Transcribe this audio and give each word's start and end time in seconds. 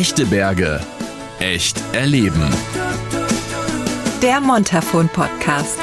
Echte 0.00 0.24
Berge. 0.24 0.80
Echt 1.40 1.78
erleben. 1.92 2.48
Der 4.22 4.40
Montafon 4.40 5.10
Podcast. 5.10 5.76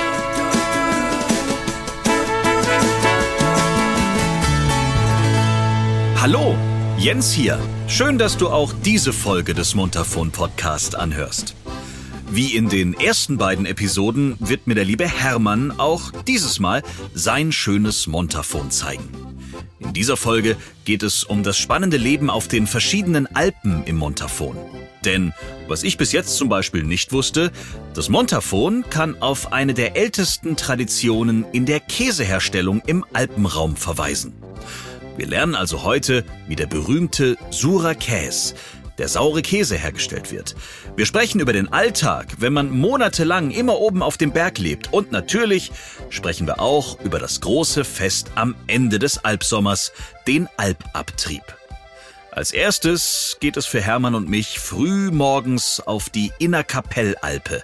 Hallo, 6.19 6.55
Jens 6.97 7.31
hier. 7.31 7.59
Schön, 7.87 8.17
dass 8.17 8.37
du 8.37 8.49
auch 8.49 8.73
diese 8.83 9.13
Folge 9.13 9.53
des 9.53 9.75
Montafon 9.75 10.31
Podcast 10.31 10.95
anhörst. 10.95 11.53
Wie 12.31 12.55
in 12.55 12.69
den 12.69 12.95
ersten 12.95 13.37
beiden 13.37 13.67
Episoden 13.67 14.35
wird 14.39 14.65
mir 14.65 14.73
der 14.73 14.85
liebe 14.85 15.07
Hermann 15.07 15.71
auch 15.77 16.11
dieses 16.25 16.59
Mal 16.59 16.81
sein 17.13 17.51
schönes 17.51 18.07
Montafon 18.07 18.71
zeigen. 18.71 19.26
In 19.87 19.93
dieser 19.93 20.17
Folge 20.17 20.57
geht 20.83 21.01
es 21.01 21.23
um 21.23 21.43
das 21.43 21.57
spannende 21.57 21.95
Leben 21.95 22.29
auf 22.29 22.49
den 22.49 22.67
verschiedenen 22.67 23.25
Alpen 23.33 23.85
im 23.85 23.95
Montafon. 23.95 24.57
Denn, 25.05 25.33
was 25.69 25.83
ich 25.83 25.97
bis 25.97 26.11
jetzt 26.11 26.35
zum 26.35 26.49
Beispiel 26.49 26.83
nicht 26.83 27.13
wusste, 27.13 27.53
das 27.93 28.09
Montafon 28.09 28.83
kann 28.89 29.21
auf 29.21 29.53
eine 29.53 29.73
der 29.73 29.95
ältesten 29.95 30.57
Traditionen 30.57 31.45
in 31.53 31.65
der 31.65 31.79
Käseherstellung 31.79 32.81
im 32.85 33.05
Alpenraum 33.13 33.77
verweisen. 33.77 34.33
Wir 35.15 35.25
lernen 35.25 35.55
also 35.55 35.83
heute, 35.83 36.25
wie 36.49 36.57
der 36.57 36.67
berühmte 36.67 37.37
Sura 37.49 37.93
Käse, 37.93 38.55
der 38.97 39.07
saure 39.07 39.41
Käse 39.41 39.75
hergestellt 39.75 40.31
wird. 40.31 40.55
Wir 40.95 41.05
sprechen 41.05 41.39
über 41.39 41.53
den 41.53 41.71
Alltag, 41.71 42.27
wenn 42.39 42.53
man 42.53 42.71
monatelang 42.71 43.51
immer 43.51 43.77
oben 43.77 44.01
auf 44.01 44.17
dem 44.17 44.31
Berg 44.31 44.57
lebt. 44.57 44.91
Und 44.91 45.11
natürlich 45.11 45.71
sprechen 46.09 46.47
wir 46.47 46.59
auch 46.59 46.99
über 47.01 47.19
das 47.19 47.41
große 47.41 47.83
Fest 47.83 48.31
am 48.35 48.55
Ende 48.67 48.99
des 48.99 49.23
Alpsommers, 49.23 49.91
den 50.25 50.47
Alpabtrieb. 50.57 51.43
Als 52.31 52.51
erstes 52.51 53.37
geht 53.39 53.57
es 53.57 53.65
für 53.65 53.81
Hermann 53.81 54.13
und 54.13 54.29
mich 54.29 54.59
früh 54.59 55.09
morgens 55.09 55.79
auf 55.79 56.09
die 56.09 56.31
Innerkapellalpe. 56.37 57.63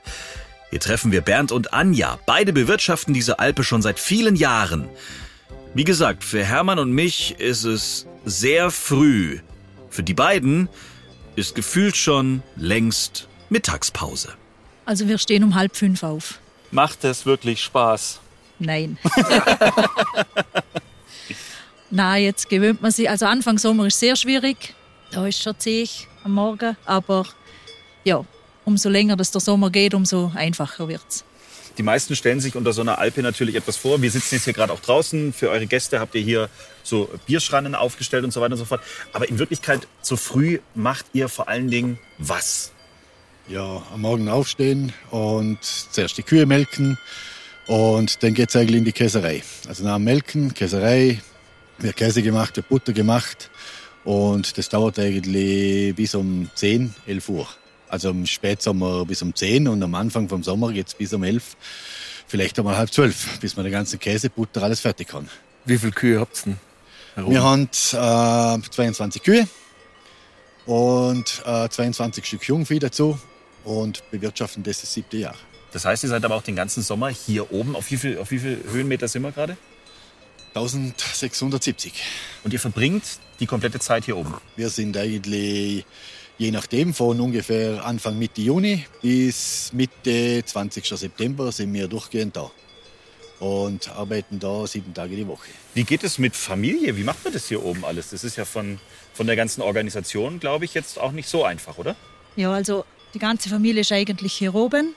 Hier 0.71 0.79
treffen 0.79 1.11
wir 1.11 1.21
Bernd 1.21 1.51
und 1.51 1.73
Anja. 1.73 2.17
Beide 2.25 2.53
bewirtschaften 2.53 3.13
diese 3.13 3.37
Alpe 3.37 3.63
schon 3.63 3.83
seit 3.83 3.99
vielen 3.99 4.35
Jahren. 4.35 4.89
Wie 5.75 5.83
gesagt, 5.83 6.23
für 6.23 6.43
Hermann 6.43 6.79
und 6.79 6.91
mich 6.91 7.39
ist 7.39 7.63
es 7.63 8.07
sehr 8.25 8.71
früh. 8.71 9.39
Für 9.91 10.01
die 10.01 10.15
beiden 10.15 10.69
ist 11.35 11.55
gefühlt 11.55 11.95
schon 11.95 12.43
längst 12.55 13.27
Mittagspause. 13.49 14.33
Also 14.85 15.07
wir 15.07 15.17
stehen 15.17 15.43
um 15.43 15.55
halb 15.55 15.75
fünf 15.75 16.03
auf. 16.03 16.39
Macht 16.71 17.03
es 17.03 17.25
wirklich 17.25 17.61
Spaß? 17.63 18.19
Nein. 18.59 18.97
Na, 21.89 22.17
jetzt 22.17 22.49
gewöhnt 22.49 22.81
man 22.81 22.91
sich. 22.91 23.09
Also 23.09 23.25
Anfang 23.25 23.57
Sommer 23.57 23.87
ist 23.87 23.99
sehr 23.99 24.15
schwierig. 24.15 24.73
Da 25.11 25.27
ist 25.27 25.41
schon 25.41 25.57
zäh 25.59 25.87
am 26.23 26.33
Morgen. 26.33 26.75
Aber 26.85 27.25
ja, 28.03 28.25
umso 28.65 28.89
länger 28.89 29.15
das 29.15 29.31
der 29.31 29.41
Sommer 29.41 29.69
geht, 29.69 29.93
umso 29.93 30.31
einfacher 30.33 30.87
wird's. 30.87 31.23
Die 31.77 31.83
meisten 31.83 32.15
stellen 32.15 32.39
sich 32.39 32.55
unter 32.55 32.71
so 32.71 32.81
einer 32.81 32.99
Alpe 32.99 33.23
natürlich 33.23 33.55
etwas 33.55 33.77
vor. 33.77 34.01
Wir 34.01 34.11
sitzen 34.11 34.35
jetzt 34.35 34.43
hier 34.43 34.53
gerade 34.53 34.71
auch 34.71 34.79
draußen. 34.79 35.33
Für 35.33 35.49
eure 35.49 35.65
Gäste 35.65 35.99
habt 35.99 36.13
ihr 36.13 36.21
hier 36.21 36.49
so 36.83 37.09
Bierschrannen 37.25 37.73
aufgestellt 37.73 38.23
und 38.23 38.31
so 38.31 38.41
weiter 38.41 38.53
und 38.53 38.59
so 38.59 38.65
fort. 38.65 38.81
Aber 39.11 39.27
in 39.27 39.39
Wirklichkeit, 39.39 39.87
so 40.01 40.15
früh 40.15 40.59
macht 40.75 41.05
ihr 41.13 41.29
vor 41.29 41.47
allen 41.47 41.71
Dingen 41.71 41.97
was? 42.19 42.71
Ja, 43.47 43.81
am 43.93 44.01
Morgen 44.01 44.29
aufstehen 44.29 44.93
und 45.09 45.57
zuerst 45.63 46.17
die 46.17 46.23
Kühe 46.23 46.45
melken 46.45 46.97
und 47.67 48.23
dann 48.23 48.33
geht 48.33 48.49
es 48.49 48.55
eigentlich 48.55 48.77
in 48.77 48.85
die 48.85 48.93
Käserei. 48.93 49.43
Also 49.67 49.83
nach 49.83 49.95
dem 49.95 50.05
Melken, 50.05 50.53
Käserei, 50.53 51.21
wird 51.79 51.97
Käse 51.97 52.21
gemacht, 52.21 52.55
wird 52.55 52.69
Butter 52.69 52.93
gemacht 52.93 53.49
und 54.05 54.57
das 54.57 54.69
dauert 54.69 54.99
eigentlich 54.99 55.95
bis 55.95 56.15
um 56.15 56.49
10, 56.55 56.93
11 57.05 57.29
Uhr. 57.29 57.47
Also 57.93 58.09
im 58.09 58.25
Spätsommer 58.25 59.05
bis 59.05 59.21
um 59.21 59.35
10 59.35 59.67
und 59.67 59.83
am 59.83 59.93
Anfang 59.93 60.27
vom 60.27 60.41
Sommer 60.41 60.73
geht 60.73 60.87
es 60.87 60.95
bis 60.95 61.13
um 61.13 61.23
11, 61.23 61.55
vielleicht 62.25 62.57
einmal 62.57 62.75
halb 62.75 62.91
12, 62.91 63.37
bis 63.39 63.55
man 63.55 63.65
den 63.65 63.71
ganzen 63.71 63.99
Käse, 63.99 64.31
Butter, 64.31 64.63
alles 64.63 64.79
fertig 64.79 65.09
kann. 65.09 65.29
Wie 65.65 65.77
viele 65.77 65.91
Kühe 65.91 66.19
habt 66.19 66.35
ihr 66.37 66.43
denn? 66.43 66.57
Herum? 67.13 67.31
Wir 67.31 67.43
haben 67.43 67.69
äh, 68.63 68.67
22 68.67 69.21
Kühe 69.21 69.47
und 70.65 71.43
äh, 71.45 71.69
22 71.69 72.25
Stück 72.25 72.43
Jungvieh 72.47 72.79
dazu 72.79 73.19
und 73.63 74.01
bewirtschaften 74.09 74.63
das 74.63 74.81
das 74.81 74.91
siebte 74.91 75.17
Jahr. 75.17 75.35
Das 75.71 75.85
heißt, 75.85 76.01
ihr 76.01 76.09
seid 76.09 76.25
aber 76.25 76.33
auch 76.33 76.41
den 76.41 76.55
ganzen 76.55 76.81
Sommer 76.81 77.09
hier 77.09 77.51
oben. 77.51 77.75
Auf 77.75 77.91
wie 77.91 77.97
viel, 77.97 78.17
auf 78.17 78.31
wie 78.31 78.39
viel 78.39 78.59
Höhenmeter 78.71 79.07
sind 79.07 79.21
wir 79.21 79.31
gerade? 79.31 79.55
1670. 80.55 81.93
Und 82.43 82.53
ihr 82.53 82.59
verbringt 82.59 83.03
die 83.39 83.45
komplette 83.45 83.77
Zeit 83.77 84.05
hier 84.05 84.17
oben? 84.17 84.33
Wir 84.55 84.69
sind 84.69 84.97
eigentlich 84.97 85.85
je 86.37 86.51
nachdem 86.51 86.93
von 86.93 87.19
ungefähr 87.19 87.85
Anfang 87.85 88.17
Mitte 88.17 88.41
Juni 88.41 88.85
bis 89.01 89.71
Mitte 89.73 90.43
20. 90.45 90.85
September 90.85 91.51
sind 91.51 91.73
wir 91.73 91.87
durchgehend 91.87 92.35
da 92.35 92.51
und 93.39 93.89
arbeiten 93.89 94.39
da 94.39 94.65
sieben 94.67 94.93
Tage 94.93 95.15
die 95.15 95.27
Woche. 95.27 95.49
Wie 95.73 95.83
geht 95.83 96.03
es 96.03 96.17
mit 96.17 96.35
Familie? 96.35 96.95
Wie 96.97 97.03
macht 97.03 97.23
man 97.23 97.33
das 97.33 97.47
hier 97.47 97.63
oben 97.63 97.83
alles? 97.83 98.09
Das 98.09 98.23
ist 98.23 98.37
ja 98.37 98.45
von, 98.45 98.79
von 99.13 99.27
der 99.27 99.35
ganzen 99.35 99.61
Organisation, 99.61 100.39
glaube 100.39 100.65
ich, 100.65 100.73
jetzt 100.73 100.99
auch 100.99 101.11
nicht 101.11 101.27
so 101.27 101.43
einfach, 101.43 101.77
oder? 101.77 101.95
Ja, 102.35 102.51
also 102.53 102.85
die 103.13 103.19
ganze 103.19 103.49
Familie 103.49 103.81
ist 103.81 103.91
eigentlich 103.91 104.33
hier 104.33 104.55
oben. 104.55 104.95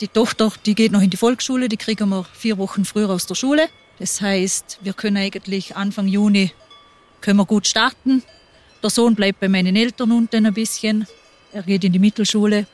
Die 0.00 0.08
Tochter, 0.08 0.50
die 0.64 0.74
geht 0.74 0.92
noch 0.92 1.02
in 1.02 1.10
die 1.10 1.18
Volksschule, 1.18 1.68
die 1.68 1.76
kriegen 1.76 2.08
wir 2.08 2.24
vier 2.32 2.56
Wochen 2.56 2.84
früher 2.84 3.10
aus 3.10 3.26
der 3.26 3.34
Schule. 3.34 3.68
Das 3.98 4.20
heißt, 4.22 4.78
wir 4.82 4.94
können 4.94 5.18
eigentlich 5.18 5.76
Anfang 5.76 6.08
Juni 6.08 6.52
können 7.20 7.36
wir 7.36 7.44
gut 7.44 7.66
starten. 7.66 8.22
Der 8.82 8.90
Sohn 8.90 9.14
bleibt 9.14 9.40
bei 9.40 9.48
meinen 9.48 9.76
Eltern 9.76 10.12
unten 10.12 10.46
ein 10.46 10.54
bisschen. 10.54 11.06
Er 11.52 11.62
geht 11.62 11.84
in 11.84 11.92
die 11.92 11.98
Mittelschule. 11.98 12.66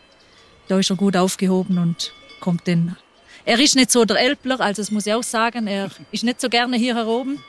Da 0.68 0.78
ist 0.78 0.90
er 0.90 0.96
gut 0.96 1.16
aufgehoben 1.16 1.78
und 1.78 2.12
kommt 2.40 2.68
dann. 2.68 2.96
Er 3.44 3.58
ist 3.58 3.76
nicht 3.76 3.90
so 3.90 4.04
der 4.04 4.18
Elbler, 4.18 4.60
also 4.60 4.82
das 4.82 4.90
muss 4.90 5.06
ich 5.06 5.14
auch 5.14 5.22
sagen. 5.22 5.66
Er 5.66 5.90
ist 6.12 6.24
nicht 6.24 6.40
so 6.40 6.48
gerne 6.48 6.76
hier 6.76 7.06
oben. 7.06 7.42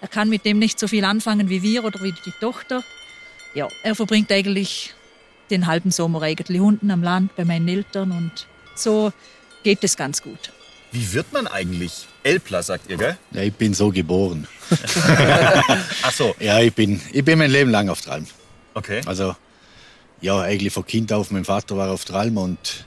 Er 0.00 0.08
kann 0.08 0.28
mit 0.28 0.44
dem 0.44 0.58
nicht 0.58 0.78
so 0.78 0.88
viel 0.88 1.04
anfangen 1.04 1.48
wie 1.48 1.62
wir 1.62 1.84
oder 1.84 2.02
wie 2.02 2.12
die 2.12 2.32
Tochter. 2.40 2.82
Ja, 3.54 3.68
er 3.82 3.94
verbringt 3.94 4.32
eigentlich 4.32 4.94
den 5.50 5.66
halben 5.66 5.90
Sommer 5.90 6.22
eigentlich 6.22 6.60
unten 6.60 6.90
am 6.90 7.02
Land 7.02 7.36
bei 7.36 7.44
meinen 7.44 7.68
Eltern 7.68 8.10
und 8.10 8.46
so 8.74 9.12
geht 9.62 9.84
es 9.84 9.96
ganz 9.96 10.22
gut. 10.22 10.50
Wie 10.92 11.14
wird 11.14 11.32
man 11.32 11.46
eigentlich 11.46 12.06
Elbler, 12.22 12.62
sagt 12.62 12.90
ihr, 12.90 12.98
gell? 12.98 13.18
Ja, 13.32 13.40
ich 13.40 13.54
bin 13.54 13.72
so 13.72 13.90
geboren. 13.90 14.46
Ach 16.02 16.12
so. 16.12 16.34
Ja, 16.38 16.60
ich 16.60 16.74
bin, 16.74 17.00
ich 17.12 17.24
bin 17.24 17.38
mein 17.38 17.50
Leben 17.50 17.70
lang 17.70 17.88
auf 17.88 18.02
Tralm. 18.02 18.26
Okay. 18.74 19.00
Also, 19.06 19.34
ja, 20.20 20.38
eigentlich 20.40 20.72
von 20.72 20.86
Kind 20.86 21.10
auf. 21.12 21.30
Mein 21.30 21.46
Vater 21.46 21.78
war 21.78 21.90
auf 21.90 22.04
Tralm 22.04 22.36
und 22.36 22.86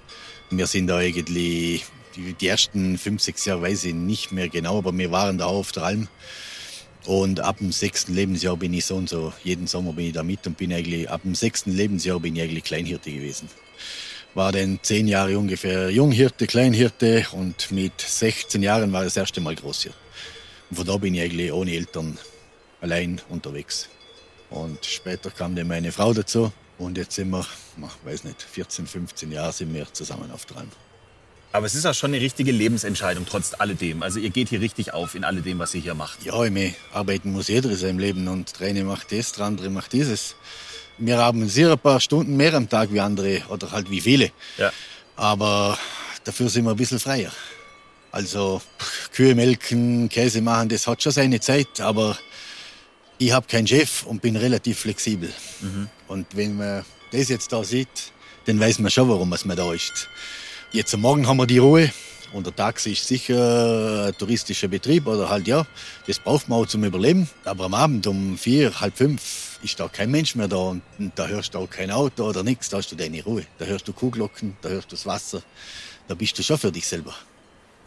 wir 0.51 0.67
sind 0.67 0.87
da 0.87 0.97
eigentlich, 0.97 1.83
die, 2.15 2.33
die 2.33 2.47
ersten 2.47 2.99
fünf, 2.99 3.23
sechs 3.23 3.43
Jahre 3.45 3.63
weiß 3.63 3.85
ich 3.85 3.95
nicht 3.95 4.31
mehr 4.31 4.49
genau, 4.49 4.77
aber 4.77 4.95
wir 4.95 5.11
waren 5.11 5.39
da 5.39 5.45
auf 5.45 5.71
Tralm. 5.71 6.07
Und 7.05 7.39
ab 7.39 7.57
dem 7.57 7.71
sechsten 7.71 8.13
Lebensjahr 8.13 8.55
bin 8.55 8.73
ich 8.73 8.85
so 8.85 8.95
und 8.95 9.09
so, 9.09 9.33
jeden 9.43 9.65
Sommer 9.65 9.93
bin 9.93 10.07
ich 10.07 10.13
da 10.13 10.21
mit 10.21 10.45
und 10.45 10.57
bin 10.57 10.71
eigentlich, 10.71 11.09
ab 11.09 11.21
dem 11.23 11.35
sechsten 11.35 11.71
Lebensjahr 11.71 12.19
bin 12.19 12.35
ich 12.35 12.43
eigentlich 12.43 12.63
Kleinhirte 12.63 13.11
gewesen 13.11 13.49
war 14.35 14.51
dann 14.51 14.79
zehn 14.83 15.07
Jahre 15.07 15.39
ungefähr 15.39 15.89
Junghirte, 15.89 16.45
Kleinhirte 16.45 17.25
und 17.31 17.71
mit 17.71 17.99
16 17.99 18.61
Jahren 18.61 18.91
war 18.91 19.03
das 19.03 19.17
erste 19.17 19.41
Mal 19.41 19.55
Großhirt. 19.55 19.95
Und 20.69 20.75
von 20.75 20.85
da 20.85 20.97
bin 20.97 21.15
ich 21.15 21.21
eigentlich 21.21 21.51
ohne 21.51 21.71
Eltern 21.73 22.19
allein 22.81 23.21
unterwegs. 23.29 23.89
Und 24.49 24.85
später 24.85 25.31
kam 25.31 25.55
dann 25.55 25.67
meine 25.67 25.91
Frau 25.91 26.13
dazu 26.13 26.51
und 26.77 26.97
jetzt 26.97 27.15
sind 27.15 27.29
wir, 27.29 27.45
ich 27.77 28.05
weiß 28.05 28.25
nicht, 28.25 28.41
14, 28.43 28.85
15 28.85 29.31
Jahre 29.31 29.53
sind 29.53 29.73
wir 29.73 29.91
zusammen 29.91 30.29
auf 30.31 30.45
Tralm. 30.45 30.69
Aber 31.53 31.65
es 31.65 31.73
ist 31.73 31.85
auch 31.85 31.93
schon 31.93 32.13
eine 32.13 32.21
richtige 32.21 32.51
Lebensentscheidung, 32.51 33.25
trotz 33.25 33.53
alledem. 33.57 34.03
Also 34.03 34.19
ihr 34.19 34.29
geht 34.29 34.49
hier 34.49 34.59
richtig 34.59 34.93
auf 34.93 35.15
in 35.15 35.23
alledem, 35.23 35.57
was 35.59 35.73
ihr 35.73 35.81
hier 35.81 35.93
macht. 35.93 36.25
Ja, 36.25 36.43
ich 36.43 36.51
meine, 36.51 36.75
arbeiten 36.91 37.31
muss 37.31 37.47
jeder 37.47 37.69
in 37.69 37.77
seinem 37.77 37.99
Leben 37.99 38.27
und 38.27 38.59
der 38.59 38.67
eine 38.67 38.83
macht 38.83 39.13
das, 39.13 39.31
der 39.31 39.45
andere 39.45 39.69
macht 39.69 39.93
dieses. 39.93 40.35
Wir 40.97 41.17
haben 41.17 41.47
sehr 41.49 41.71
ein 41.71 41.79
paar 41.79 41.99
Stunden 41.99 42.37
mehr 42.37 42.53
am 42.53 42.69
Tag 42.69 42.91
wie 42.91 42.99
andere 42.99 43.41
oder 43.49 43.71
halt 43.71 43.89
wie 43.89 44.01
viele. 44.01 44.31
Ja. 44.57 44.71
Aber 45.15 45.77
dafür 46.23 46.49
sind 46.49 46.65
wir 46.65 46.71
ein 46.71 46.77
bisschen 46.77 46.99
freier. 46.99 47.31
Also 48.11 48.61
Kühe 49.13 49.35
melken, 49.35 50.07
Käse 50.07 50.41
machen, 50.41 50.69
das 50.69 50.87
hat 50.87 51.03
schon 51.03 51.11
seine 51.11 51.39
Zeit, 51.41 51.81
aber 51.81 52.17
ich 53.17 53.31
habe 53.31 53.45
keinen 53.45 53.67
Chef 53.67 54.03
und 54.03 54.21
bin 54.21 54.37
relativ 54.37 54.79
flexibel. 54.79 55.33
Mhm. 55.61 55.89
Und 56.07 56.27
wenn 56.33 56.55
man 56.55 56.85
das 57.11 57.29
jetzt 57.29 57.51
da 57.51 57.63
sieht, 57.63 58.13
dann 58.45 58.59
weiß 58.59 58.79
man 58.79 58.89
schon, 58.91 59.09
warum 59.09 59.29
man 59.29 59.57
da 59.57 59.73
ist. 59.73 60.07
Jetzt 60.71 60.93
am 60.93 61.01
Morgen 61.01 61.27
haben 61.27 61.37
wir 61.37 61.45
die 61.45 61.57
Ruhe 61.57 61.91
und 62.31 62.45
der 62.45 62.55
Taxi 62.55 62.91
ist 62.91 63.07
sicher 63.07 64.07
ein 64.07 64.17
touristischer 64.17 64.67
Betrieb 64.67 65.07
oder 65.07 65.29
halt 65.29 65.47
ja, 65.47 65.65
das 66.07 66.19
braucht 66.19 66.47
man 66.47 66.59
auch 66.59 66.67
zum 66.67 66.83
Überleben. 66.83 67.29
Aber 67.43 67.65
am 67.65 67.73
Abend 67.73 68.07
um 68.07 68.37
vier, 68.37 68.79
halb 68.79 68.97
fünf 68.97 69.21
ist 69.63 69.79
da 69.79 69.87
kein 69.87 70.11
Mensch 70.11 70.35
mehr 70.35 70.47
da 70.47 70.57
und, 70.57 70.81
da 71.15 71.27
hörst 71.27 71.53
du 71.53 71.59
auch 71.59 71.69
kein 71.69 71.91
Auto 71.91 72.23
oder 72.23 72.43
nichts, 72.43 72.69
da 72.69 72.77
hast 72.77 72.91
du 72.91 72.95
deine 72.95 73.23
Ruhe. 73.23 73.45
Da 73.57 73.65
hörst 73.65 73.87
du 73.87 73.93
Kuhglocken, 73.93 74.57
da 74.61 74.69
hörst 74.69 74.91
du 74.91 74.95
das 74.95 75.05
Wasser, 75.05 75.41
da 76.07 76.15
bist 76.15 76.37
du 76.37 76.43
schon 76.43 76.57
für 76.57 76.71
dich 76.71 76.87
selber. 76.87 77.13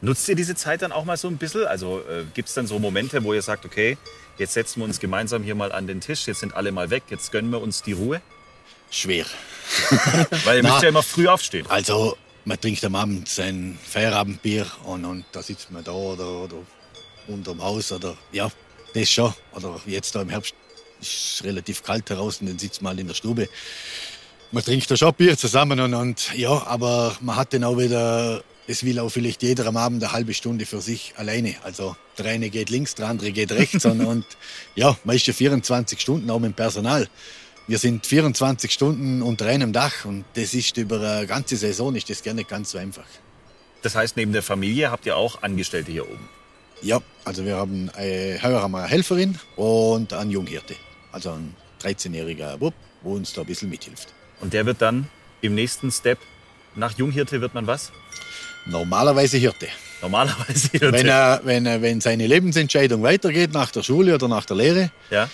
Nutzt 0.01 0.29
ihr 0.29 0.37
diese 0.37 0.55
Zeit 0.55 0.83
dann 0.83 0.93
auch 0.93 1.05
mal 1.05 1.17
so 1.17 1.27
ein 1.27 1.39
bisschen? 1.39 1.67
Also 1.67 2.01
äh, 2.01 2.25
gibt 2.33 2.49
es 2.49 2.55
dann 2.55 2.67
so 2.67 2.79
Momente, 2.79 3.25
wo 3.25 3.35
ihr 3.35 3.43
sagt, 3.43 3.65
okay, 3.65 3.99
jetzt 4.39 4.55
setzen 4.55 4.81
wir 4.81 4.85
uns 4.85 5.01
gemeinsam 5.01 5.43
hier 5.43 5.57
mal 5.57 5.73
an 5.73 5.87
den 5.87 6.01
Tisch, 6.01 6.27
jetzt 6.27 6.41
sind 6.41 6.55
alle 6.55 6.71
mal 6.71 6.91
weg, 6.91 7.05
jetzt 7.11 7.33
gönnen 7.33 7.51
wir 7.51 7.61
uns 7.61 7.83
die 7.83 7.93
Ruhe? 7.93 8.21
schwer. 8.91 9.27
Weil 10.45 10.59
ihr 10.59 10.63
Na. 10.63 10.71
müsst 10.71 10.83
ja 10.83 10.89
immer 10.89 11.03
früh 11.03 11.29
aufstehen. 11.29 11.67
Also, 11.69 12.17
man 12.45 12.61
trinkt 12.61 12.85
am 12.85 12.95
Abend 12.95 13.29
sein 13.29 13.79
Feierabendbier 13.83 14.67
und, 14.85 15.05
und 15.05 15.25
da 15.33 15.43
sitzt 15.43 15.71
man 15.71 15.85
da 15.85 15.93
oder, 15.93 16.45
oder 16.45 16.57
unterm 17.27 17.63
Haus 17.63 17.93
oder 17.93 18.17
ja, 18.33 18.51
das 18.95 19.11
schon. 19.11 19.33
Oder 19.53 19.81
jetzt 19.87 20.15
da 20.15 20.23
im 20.23 20.31
Herbst 20.31 20.55
ist 21.01 21.43
relativ 21.45 21.83
kalt 21.83 22.09
draußen, 22.11 22.47
dann 22.47 22.59
sitzt 22.59 22.83
man 22.83 22.91
halt 22.91 23.01
in 23.01 23.09
der 23.09 23.15
Stube. 23.15 23.49
Man 24.51 24.65
trinkt 24.65 24.91
da 24.91 24.97
schon 24.97 25.13
Bier 25.15 25.37
zusammen 25.37 25.79
und, 25.81 25.95
und 25.95 26.35
ja, 26.35 26.67
aber 26.67 27.17
man 27.21 27.37
hat 27.37 27.53
dann 27.53 27.65
auch 27.65 27.77
wieder, 27.77 28.43
es 28.67 28.83
will 28.83 28.99
auch 28.99 29.11
vielleicht 29.11 29.43
jeder 29.43 29.67
am 29.67 29.77
Abend 29.77 30.03
eine 30.03 30.13
halbe 30.13 30.33
Stunde 30.33 30.65
für 30.65 30.81
sich 30.81 31.13
alleine. 31.17 31.55
Also 31.65 31.97
der 32.17 32.27
eine 32.27 32.49
geht 32.49 32.71
links, 32.71 32.95
der 32.95 33.09
andere 33.09 33.33
geht 33.33 33.53
rechts 33.53 33.85
und, 33.85 34.01
und 34.01 34.25
ja, 34.75 34.97
man 35.05 35.17
ist 35.17 35.27
ja 35.27 35.35
24 35.35 36.01
Stunden 36.01 36.31
auch 36.31 36.39
mit 36.39 36.53
dem 36.53 36.55
Personal. 36.55 37.09
Wir 37.67 37.79
sind 37.79 38.07
24 38.07 38.73
Stunden 38.73 39.21
unter 39.21 39.45
einem 39.45 39.75
Dach 39.75 40.07
und 40.07 40.25
das 40.35 40.55
ist 40.55 40.79
über 40.79 40.99
eine 41.01 41.27
ganze 41.27 41.57
Saison 41.59 41.95
ist 41.95 42.09
das 42.09 42.23
gar 42.23 42.33
nicht 42.33 42.49
ganz 42.49 42.71
so 42.71 42.79
einfach. 42.79 43.05
Das 43.83 43.95
heißt, 43.95 44.17
neben 44.17 44.33
der 44.33 44.43
Familie 44.43 44.91
habt 44.91 45.05
ihr 45.05 45.17
auch 45.17 45.43
Angestellte 45.43 45.93
hier 45.93 46.09
oben. 46.09 46.29
Ja, 46.81 47.01
also 47.25 47.45
wir 47.45 47.57
haben 47.57 47.91
äh, 47.97 48.39
heuer 48.43 48.63
haben 48.63 48.73
wir 48.73 48.79
eine 48.79 48.89
Helferin 48.89 49.39
und 49.57 50.13
einen 50.13 50.31
Junghirte, 50.31 50.77
also 51.13 51.31
ein 51.31 51.55
13-jähriger 51.83 52.57
Bub, 52.57 52.75
wo 53.03 53.15
uns 53.15 53.33
da 53.33 53.43
ein 53.43 53.47
bisschen 53.47 53.71
mithilft. 53.71 54.13
Und 54.41 54.53
der 54.53 54.67
wird 54.67 54.83
dann 54.83 55.09
im 55.41 55.55
nächsten 55.55 55.91
Step, 55.91 56.19
nach 56.75 56.97
Junghirte 56.97 57.41
wird 57.41 57.55
man 57.55 57.67
was? 57.67 57.93
Normalerweise 58.67 59.39
Hirte. 59.39 59.69
Normalerweise 60.03 60.69
Hirte. 60.73 60.93
Wenn, 60.93 61.09
er, 61.09 61.41
wenn, 61.45 61.67
er, 61.67 61.83
wenn 61.83 62.01
seine 62.01 62.27
Lebensentscheidung 62.27 63.03
weitergeht 63.03 63.53
nach 63.53 63.71
der 63.71 63.83
Schule 63.83 64.15
oder 64.15 64.29
nach 64.29 64.45
der 64.45 64.57
Lehre 64.57 64.91
ja? 65.11 65.29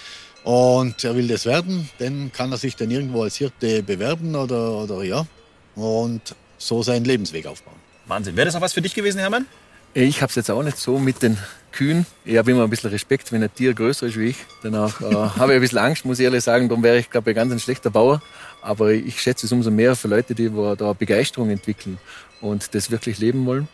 und 0.45 1.03
er 1.05 1.17
will 1.17 1.29
das 1.29 1.45
werden, 1.45 1.89
dann 1.99 2.33
kann 2.33 2.53
er 2.53 2.59
sich 2.59 2.77
dann 2.77 2.91
irgendwo 2.91 3.23
als 3.23 3.37
Hirte 3.37 3.83
bewerben 3.83 4.35
oder, 4.35 4.79
oder 4.79 5.03
ja 5.03 5.27
und 5.75 6.35
so 6.57 6.83
seinen 6.83 7.05
Lebensweg 7.05 7.47
aufbauen. 7.47 7.77
Wahnsinn. 8.07 8.37
Wäre 8.37 8.47
das 8.47 8.55
auch 8.55 8.61
was 8.61 8.73
für 8.73 8.83
dich 8.83 8.95
gewesen, 8.95 9.19
Hermann? 9.19 9.47
Ich 9.97 10.23
habe 10.23 10.31
es 10.31 10.35
jetzt 10.35 10.51
auch 10.51 10.65
nicht 10.65 10.77
so 10.77 10.99
mit 10.99 11.23
den 11.23 11.39
Kühen. 11.71 12.05
Ich 12.25 12.37
habe 12.37 12.51
immer 12.51 12.65
ein 12.65 12.71
bisschen 12.71 12.91
Respekt, 12.91 13.31
wenn 13.31 13.45
ein 13.45 13.55
Tier 13.55 13.75
größer 13.75 14.09
ist 14.09 14.19
wie 14.19 14.31
ich. 14.31 14.37
Danach 14.61 15.01
äh, 15.01 15.05
habe 15.39 15.53
ich 15.53 15.57
ein 15.57 15.61
bisschen 15.61 15.79
Angst, 15.79 16.05
muss 16.05 16.19
ich 16.19 16.25
ehrlich 16.25 16.43
sagen. 16.43 16.69
Darum 16.69 16.83
wäre 16.83 16.99
ich, 16.99 17.11
glaube 17.11 17.31
ich, 17.31 17.37
ganz 17.37 17.53
ein 17.53 17.61
schlechter 17.61 17.91
Bauer. 17.91 18.21
Aber 18.61 18.91
ich 18.91 19.23
schätze 19.23 19.47
es 19.47 19.53
umso 19.53 19.71
mehr 19.71 19.95
für 19.95 20.09
Leute, 20.09 20.35
die 20.35 20.53
wo 20.53 20.75
da 20.75 20.93
Begeisterung 20.95 21.49
entwickeln 21.51 21.99
und 22.41 22.75
das 22.75 22.91
wirklich 22.91 23.19
leben 23.19 23.47
wollen. 23.47 23.69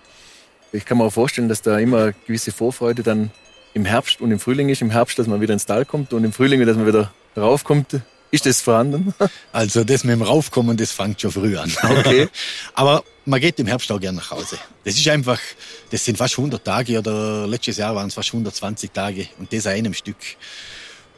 Ich 0.73 0.85
kann 0.85 0.99
mir 0.99 1.05
auch 1.05 1.13
vorstellen, 1.13 1.49
dass 1.49 1.63
da 1.63 1.79
immer 1.79 2.03
eine 2.03 2.15
gewisse 2.27 2.53
Vorfreude 2.53 3.03
dann 3.03 3.31
im 3.73 3.87
Herbst 3.87 4.21
und 4.21 4.31
im 4.31 4.41
Frühling 4.41 4.69
ist. 4.69 4.83
Im 4.83 4.91
Herbst, 4.91 5.19
dass 5.19 5.27
man 5.27 5.41
wieder 5.41 5.55
ins 5.55 5.65
Tal 5.65 5.87
kommt 5.87 6.13
und 6.13 6.25
im 6.25 6.35
Frühling, 6.35 6.65
dass 6.67 6.77
man 6.77 6.87
wieder 6.87 7.11
raufkommt. 7.35 8.03
Ist 8.31 8.47
das 8.47 8.61
vorhanden? 8.61 9.15
Also 9.53 9.83
das 9.83 10.05
mit 10.05 10.13
dem 10.13 10.23
Raufkommen, 10.23 10.77
das 10.77 10.93
fängt 10.93 11.21
schon 11.21 11.33
früh 11.33 11.57
an. 11.57 11.73
Okay. 11.83 12.29
Aber 12.75 13.03
man 13.25 13.41
geht 13.41 13.59
im 13.59 13.67
Herbst 13.67 13.91
auch 13.91 14.01
gerne 14.01 14.19
nach 14.19 14.31
Hause. 14.31 14.59
Das 14.85 14.97
ist 14.97 15.09
einfach, 15.09 15.41
das 15.91 16.05
sind 16.05 16.17
fast 16.17 16.39
100 16.39 16.65
Tage 16.65 16.99
oder 16.99 17.47
letztes 17.47 17.77
Jahr 17.79 17.95
waren 17.95 18.09
es 18.09 18.15
fast 18.15 18.29
120 18.29 18.93
Tage 18.93 19.29
und 19.39 19.53
das 19.53 19.67
an 19.67 19.75
einem 19.75 19.95
Stück. 19.95 20.17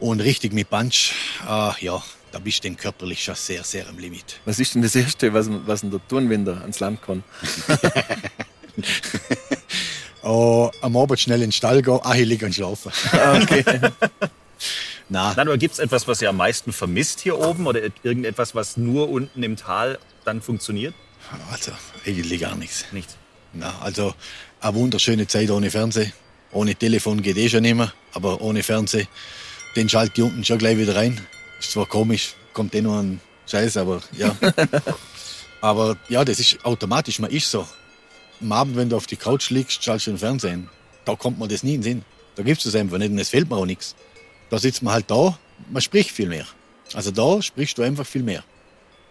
Und 0.01 0.21
richtig 0.21 0.53
mit 0.53 0.69
Punch, 0.69 1.13
äh, 1.47 1.85
ja, 1.85 2.03
da 2.33 2.39
bist 2.39 2.65
du 2.65 2.69
dann 2.69 2.77
körperlich 2.77 3.23
schon 3.23 3.35
sehr, 3.35 3.63
sehr 3.63 3.89
am 3.89 3.99
Limit. 3.99 4.41
Was 4.45 4.59
ist 4.59 4.75
denn 4.75 4.83
das 4.83 4.97
Erste, 4.97 5.33
was, 5.33 5.49
was 5.67 5.83
man 5.83 5.93
da 5.93 5.99
tun, 6.09 6.29
wenn 6.31 6.45
der 6.45 6.61
ans 6.63 6.81
Land 6.81 7.03
kann? 7.03 7.23
Oh, 10.23 10.71
am 10.81 10.97
Abend 10.97 11.21
schnell 11.21 11.43
in 11.43 11.49
den 11.49 11.53
Stall 11.53 11.83
gehen, 11.83 12.01
ich 12.15 12.27
liege 12.27 12.47
und 12.47 12.55
schlafen. 12.55 12.93
Okay. 13.43 13.65
Nein, 15.09 15.35
Nein, 15.37 15.49
aber 15.49 15.59
gibt 15.59 15.75
es 15.75 15.79
etwas, 15.79 16.09
was 16.09 16.23
ihr 16.23 16.29
am 16.29 16.37
meisten 16.37 16.73
vermisst 16.73 17.21
hier 17.21 17.39
oben 17.39 17.67
oder 17.67 17.81
irgendetwas, 18.03 18.55
was 18.55 18.77
nur 18.77 19.09
unten 19.11 19.43
im 19.43 19.57
Tal 19.57 19.99
dann 20.25 20.41
funktioniert? 20.43 20.95
also 21.51 21.73
eigentlich 22.07 22.41
gar 22.41 22.57
nichts. 22.57 22.85
Nichts. 22.93 23.17
Na, 23.53 23.79
also 23.81 24.15
eine 24.61 24.75
wunderschöne 24.75 25.27
Zeit 25.27 25.51
ohne 25.51 25.71
Fernsehen. 25.71 26.13
Ohne 26.53 26.75
Telefon 26.75 27.23
geht 27.23 27.39
eh 27.39 27.49
schon 27.49 27.65
immer, 27.65 27.93
aber 28.13 28.41
ohne 28.41 28.63
Fernsehen, 28.63 29.09
den 29.75 29.89
schalte 29.89 30.21
ich 30.21 30.23
unten 30.23 30.45
schon 30.45 30.59
gleich 30.59 30.77
wieder 30.77 30.95
rein. 30.95 31.21
Ist 31.59 31.73
zwar 31.73 31.87
komisch, 31.87 32.35
kommt 32.53 32.75
eh 32.75 32.83
nur 32.83 32.99
ein 32.99 33.21
Scheiß, 33.47 33.79
aber 33.79 34.03
ja. 34.13 34.37
aber 35.61 35.97
ja, 36.09 36.25
das 36.25 36.41
ist 36.41 36.65
automatisch, 36.65 37.19
man 37.19 37.31
ist 37.31 37.51
so. 37.51 37.67
Am 38.41 38.53
Abend, 38.53 38.77
wenn 38.77 38.91
du 38.91 38.97
auf 38.97 39.07
die 39.07 39.17
Couch 39.17 39.51
liegst, 39.51 39.83
schaltest 39.83 40.09
du 40.09 40.11
den 40.13 40.19
Fernsehen. 40.19 40.69
Da 41.05 41.15
kommt 41.15 41.39
man 41.39 41.49
das 41.49 41.63
nie 41.63 41.75
in 41.75 41.81
den 41.81 41.83
Sinn. 41.83 42.05
Da 42.37 42.43
gibt's 42.43 42.65
das 42.65 42.75
einfach 42.75 42.99
nicht 42.99 43.11
und 43.11 43.19
es 43.19 43.29
fehlt 43.29 43.49
mir 43.49 43.57
auch 43.57 43.67
nichts. 43.67 43.95
Da 44.53 44.59
sitzt 44.59 44.83
man 44.83 44.93
halt 44.93 45.11
da, 45.11 45.39
man 45.71 45.81
spricht 45.81 46.11
viel 46.11 46.29
mehr. 46.29 46.45
Also 46.93 47.11
da 47.11 47.41
sprichst 47.41 47.79
du 47.79 47.83
einfach 47.83 48.07
viel 48.07 48.23
mehr. 48.23 48.45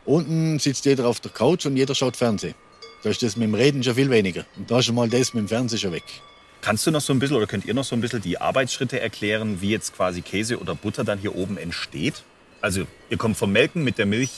Unten 0.05 0.59
sitzt 0.59 0.85
jeder 0.85 1.07
auf 1.07 1.19
der 1.19 1.31
Couch 1.31 1.65
und 1.65 1.75
jeder 1.75 1.95
schaut 1.95 2.15
Fernsehen. 2.15 2.53
Da 3.01 3.09
ist 3.09 3.23
das 3.23 3.35
mit 3.37 3.47
dem 3.47 3.55
Reden 3.55 3.83
schon 3.83 3.95
viel 3.95 4.11
weniger. 4.11 4.45
Und 4.55 4.69
da 4.69 4.77
ist 4.77 4.85
schon 4.85 4.93
mal 4.93 5.09
das 5.09 5.33
mit 5.33 5.41
dem 5.41 5.47
Fernsehen 5.47 5.79
schon 5.79 5.93
weg. 5.93 6.03
Kannst 6.61 6.85
du 6.85 6.91
noch 6.91 7.01
so 7.01 7.11
ein 7.11 7.17
bisschen 7.17 7.37
oder 7.37 7.47
könnt 7.47 7.65
ihr 7.65 7.73
noch 7.73 7.85
so 7.85 7.95
ein 7.95 8.01
bisschen 8.01 8.21
die 8.21 8.39
Arbeitsschritte 8.39 8.99
erklären, 8.99 9.61
wie 9.61 9.71
jetzt 9.71 9.95
quasi 9.95 10.21
Käse 10.21 10.59
oder 10.59 10.75
Butter 10.75 11.03
dann 11.03 11.17
hier 11.17 11.35
oben 11.35 11.57
entsteht? 11.57 12.21
Also 12.61 12.85
ihr 13.09 13.17
kommt 13.17 13.35
vom 13.35 13.51
Melken 13.51 13.83
mit 13.83 13.97
der 13.97 14.05
Milch. 14.05 14.29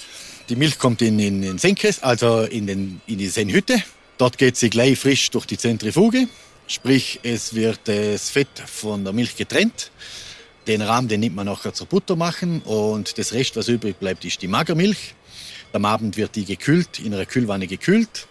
Die 0.47 0.55
Milch 0.55 0.79
kommt 0.79 1.01
in, 1.01 1.19
in 1.19 1.41
den 1.41 1.57
Senkes, 1.57 2.01
also 2.01 2.43
in, 2.43 2.65
den, 2.65 3.01
in 3.07 3.17
die 3.17 3.27
Sennhütte. 3.27 3.83
Dort 4.17 4.37
geht 4.37 4.55
sie 4.55 4.69
gleich 4.69 4.97
frisch 4.97 5.31
durch 5.31 5.47
die 5.47 5.57
Zentrifuge. 5.57 6.29
Sprich, 6.65 7.19
es 7.23 7.55
wird 7.55 7.81
das 7.89 8.29
Fett 8.29 8.47
von 8.65 9.03
der 9.03 9.11
Milch 9.11 9.35
getrennt. 9.35 9.91
Den 10.67 10.81
Rahmen, 10.81 11.09
den 11.09 11.19
nimmt 11.19 11.35
man 11.35 11.45
nachher 11.45 11.73
zur 11.73 11.87
Butter 11.87 12.15
machen 12.15 12.61
und 12.61 13.17
das 13.17 13.33
Rest, 13.33 13.57
was 13.57 13.67
übrig 13.67 13.97
bleibt, 13.97 14.23
ist 14.23 14.41
die 14.41 14.47
Magermilch. 14.47 15.13
Am 15.73 15.83
Abend 15.83 16.15
wird 16.15 16.35
die 16.35 16.45
gekühlt, 16.45 16.99
in 16.99 17.13
einer 17.13 17.25
Kühlwanne 17.25 17.67
gekühlt 17.67 18.27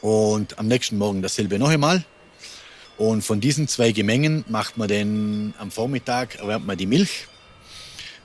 und 0.00 0.58
am 0.58 0.68
nächsten 0.68 0.96
Morgen 0.96 1.20
dasselbe 1.20 1.58
noch 1.58 1.68
einmal. 1.68 2.04
Und 2.96 3.22
von 3.22 3.40
diesen 3.40 3.68
zwei 3.68 3.92
Gemengen 3.92 4.44
macht 4.48 4.78
man 4.78 4.88
dann 4.88 5.54
am 5.58 5.70
Vormittag, 5.70 6.36
erwärmt 6.36 6.66
man 6.66 6.78
die 6.78 6.86
Milch, 6.86 7.26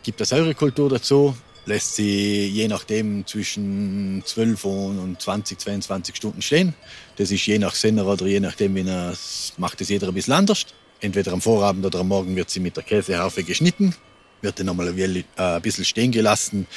gibt 0.03 0.21
eine 0.21 0.27
Säurekultur 0.27 0.89
dazu, 0.89 1.35
lässt 1.65 1.95
sie 1.95 2.47
je 2.47 2.69
nachdem 2.69 3.27
zwischen 3.27 4.23
12 4.25 4.63
und 4.63 5.21
20, 5.21 5.59
22 5.59 6.15
Stunden 6.15 6.41
stehen. 6.41 6.73
Das 7.17 7.31
ist 7.31 7.45
je 7.45 7.59
nach 7.59 7.75
Senner 7.75 8.07
oder 8.07 8.25
je 8.27 8.39
nachdem, 8.39 8.75
wie 8.75 8.87
er 8.87 9.13
macht 9.57 9.81
es 9.81 9.89
jeder 9.89 10.07
ein 10.07 10.13
bisschen 10.13 10.33
anders. 10.33 10.65
Entweder 11.01 11.33
am 11.33 11.41
Vorabend 11.41 11.83
oder 11.83 11.99
am 11.99 12.07
Morgen 12.07 12.35
wird 12.35 12.51
sie 12.51 12.59
mit 12.59 12.77
der 12.77 12.83
Käseharfe 12.83 13.43
geschnitten, 13.43 13.95
wird 14.41 14.59
dann 14.59 14.67
nochmal 14.67 14.95
äh, 14.97 15.23
ein 15.35 15.61
bisschen 15.61 15.83
stehen 15.83 16.11
gelassen, 16.11 16.67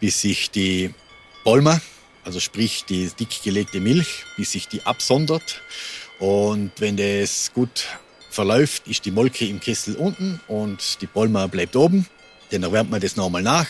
bis 0.00 0.20
sich 0.20 0.50
die 0.50 0.92
Bolma, 1.44 1.80
also 2.24 2.40
sprich 2.40 2.84
die 2.84 3.08
dick 3.18 3.42
gelegte 3.44 3.78
Milch, 3.78 4.24
bis 4.36 4.52
sich 4.52 4.66
die 4.66 4.82
absondert. 4.84 5.62
Und 6.18 6.72
wenn 6.78 6.96
das 6.96 7.52
gut 7.54 7.86
verläuft, 8.28 8.88
ist 8.88 9.04
die 9.04 9.12
Molke 9.12 9.46
im 9.46 9.60
Kessel 9.60 9.94
unten 9.94 10.40
und 10.48 11.00
die 11.00 11.06
Bolma 11.06 11.46
bleibt 11.46 11.76
oben. 11.76 12.06
Dann 12.50 12.64
erwärmt 12.64 12.90
man 12.90 13.00
das 13.00 13.14
nochmal 13.14 13.42
nach. 13.42 13.68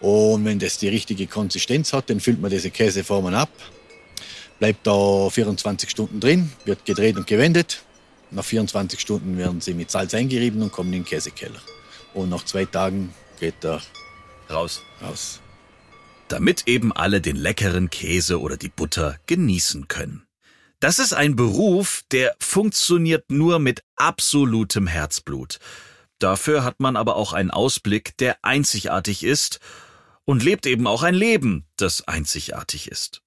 Und 0.00 0.44
wenn 0.46 0.58
das 0.58 0.78
die 0.78 0.88
richtige 0.88 1.26
Konsistenz 1.26 1.92
hat, 1.92 2.08
dann 2.08 2.20
füllt 2.20 2.40
man 2.40 2.50
diese 2.50 2.70
Käseformen 2.70 3.34
ab. 3.34 3.50
Bleibt 4.58 4.86
da 4.86 5.28
24 5.30 5.90
Stunden 5.90 6.20
drin, 6.20 6.50
wird 6.64 6.84
gedreht 6.86 7.16
und 7.16 7.26
gewendet. 7.26 7.82
Nach 8.30 8.44
24 8.44 9.00
Stunden 9.00 9.38
werden 9.38 9.60
sie 9.60 9.74
mit 9.74 9.90
Salz 9.90 10.14
eingerieben 10.14 10.62
und 10.62 10.72
kommen 10.72 10.92
in 10.92 11.00
den 11.00 11.04
Käsekeller. 11.04 11.60
Und 12.14 12.30
nach 12.30 12.44
zwei 12.44 12.64
Tagen 12.64 13.14
geht 13.38 13.64
er 13.64 13.80
Raus. 14.50 14.82
raus. 15.02 15.40
damit 16.28 16.66
eben 16.66 16.92
alle 16.92 17.20
den 17.20 17.36
leckeren 17.36 17.90
Käse 17.90 18.40
oder 18.40 18.56
die 18.56 18.68
Butter 18.68 19.16
genießen 19.26 19.88
können. 19.88 20.26
Das 20.80 20.98
ist 20.98 21.14
ein 21.14 21.36
Beruf, 21.36 22.02
der 22.10 22.36
funktioniert 22.38 23.30
nur 23.30 23.58
mit 23.58 23.82
absolutem 23.96 24.86
Herzblut. 24.86 25.58
Dafür 26.18 26.64
hat 26.64 26.80
man 26.80 26.96
aber 26.96 27.16
auch 27.16 27.32
einen 27.32 27.50
Ausblick, 27.50 28.16
der 28.18 28.38
einzigartig 28.42 29.24
ist 29.24 29.60
und 30.24 30.42
lebt 30.42 30.66
eben 30.66 30.86
auch 30.86 31.02
ein 31.02 31.14
Leben, 31.14 31.64
das 31.76 32.06
einzigartig 32.06 32.90
ist. 32.90 33.22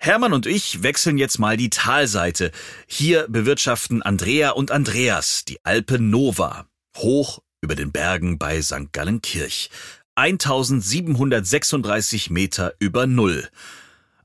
Hermann 0.00 0.32
und 0.32 0.46
ich 0.46 0.84
wechseln 0.84 1.18
jetzt 1.18 1.40
mal 1.40 1.56
die 1.56 1.70
Talseite. 1.70 2.52
Hier 2.86 3.26
bewirtschaften 3.28 4.00
Andrea 4.00 4.50
und 4.50 4.70
Andreas 4.70 5.44
die 5.44 5.58
Alpe 5.64 5.98
Nova, 5.98 6.66
hoch 6.96 7.40
über 7.60 7.74
den 7.74 7.90
Bergen 7.90 8.38
bei 8.38 8.62
St. 8.62 8.92
Gallenkirch. 8.92 9.70
1736 10.14 12.30
Meter 12.30 12.74
über 12.78 13.08
Null. 13.08 13.48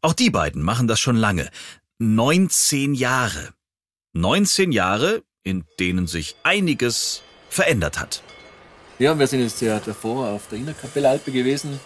Auch 0.01 0.13
die 0.13 0.30
beiden 0.30 0.62
machen 0.62 0.88
das 0.88 1.00
schon 1.00 1.15
lange. 1.15 1.50
19 1.98 2.94
Jahre. 2.94 3.50
19 4.13 4.72
Jahre, 4.72 5.24
in 5.42 5.65
denen 5.80 6.06
sich 6.06 6.36
einiges 6.44 7.24
verändert 7.50 8.00
hat. 8.00 8.22
Ja, 9.00 9.18
wir 9.18 9.25
sind 9.25 9.42
jetzt 9.42 9.60
ja 9.62 9.80
davor 9.80 10.30
auf 10.30 10.50
der 10.50 10.60
Innerkapellalpe 10.60 11.32
gewesen 11.32 11.80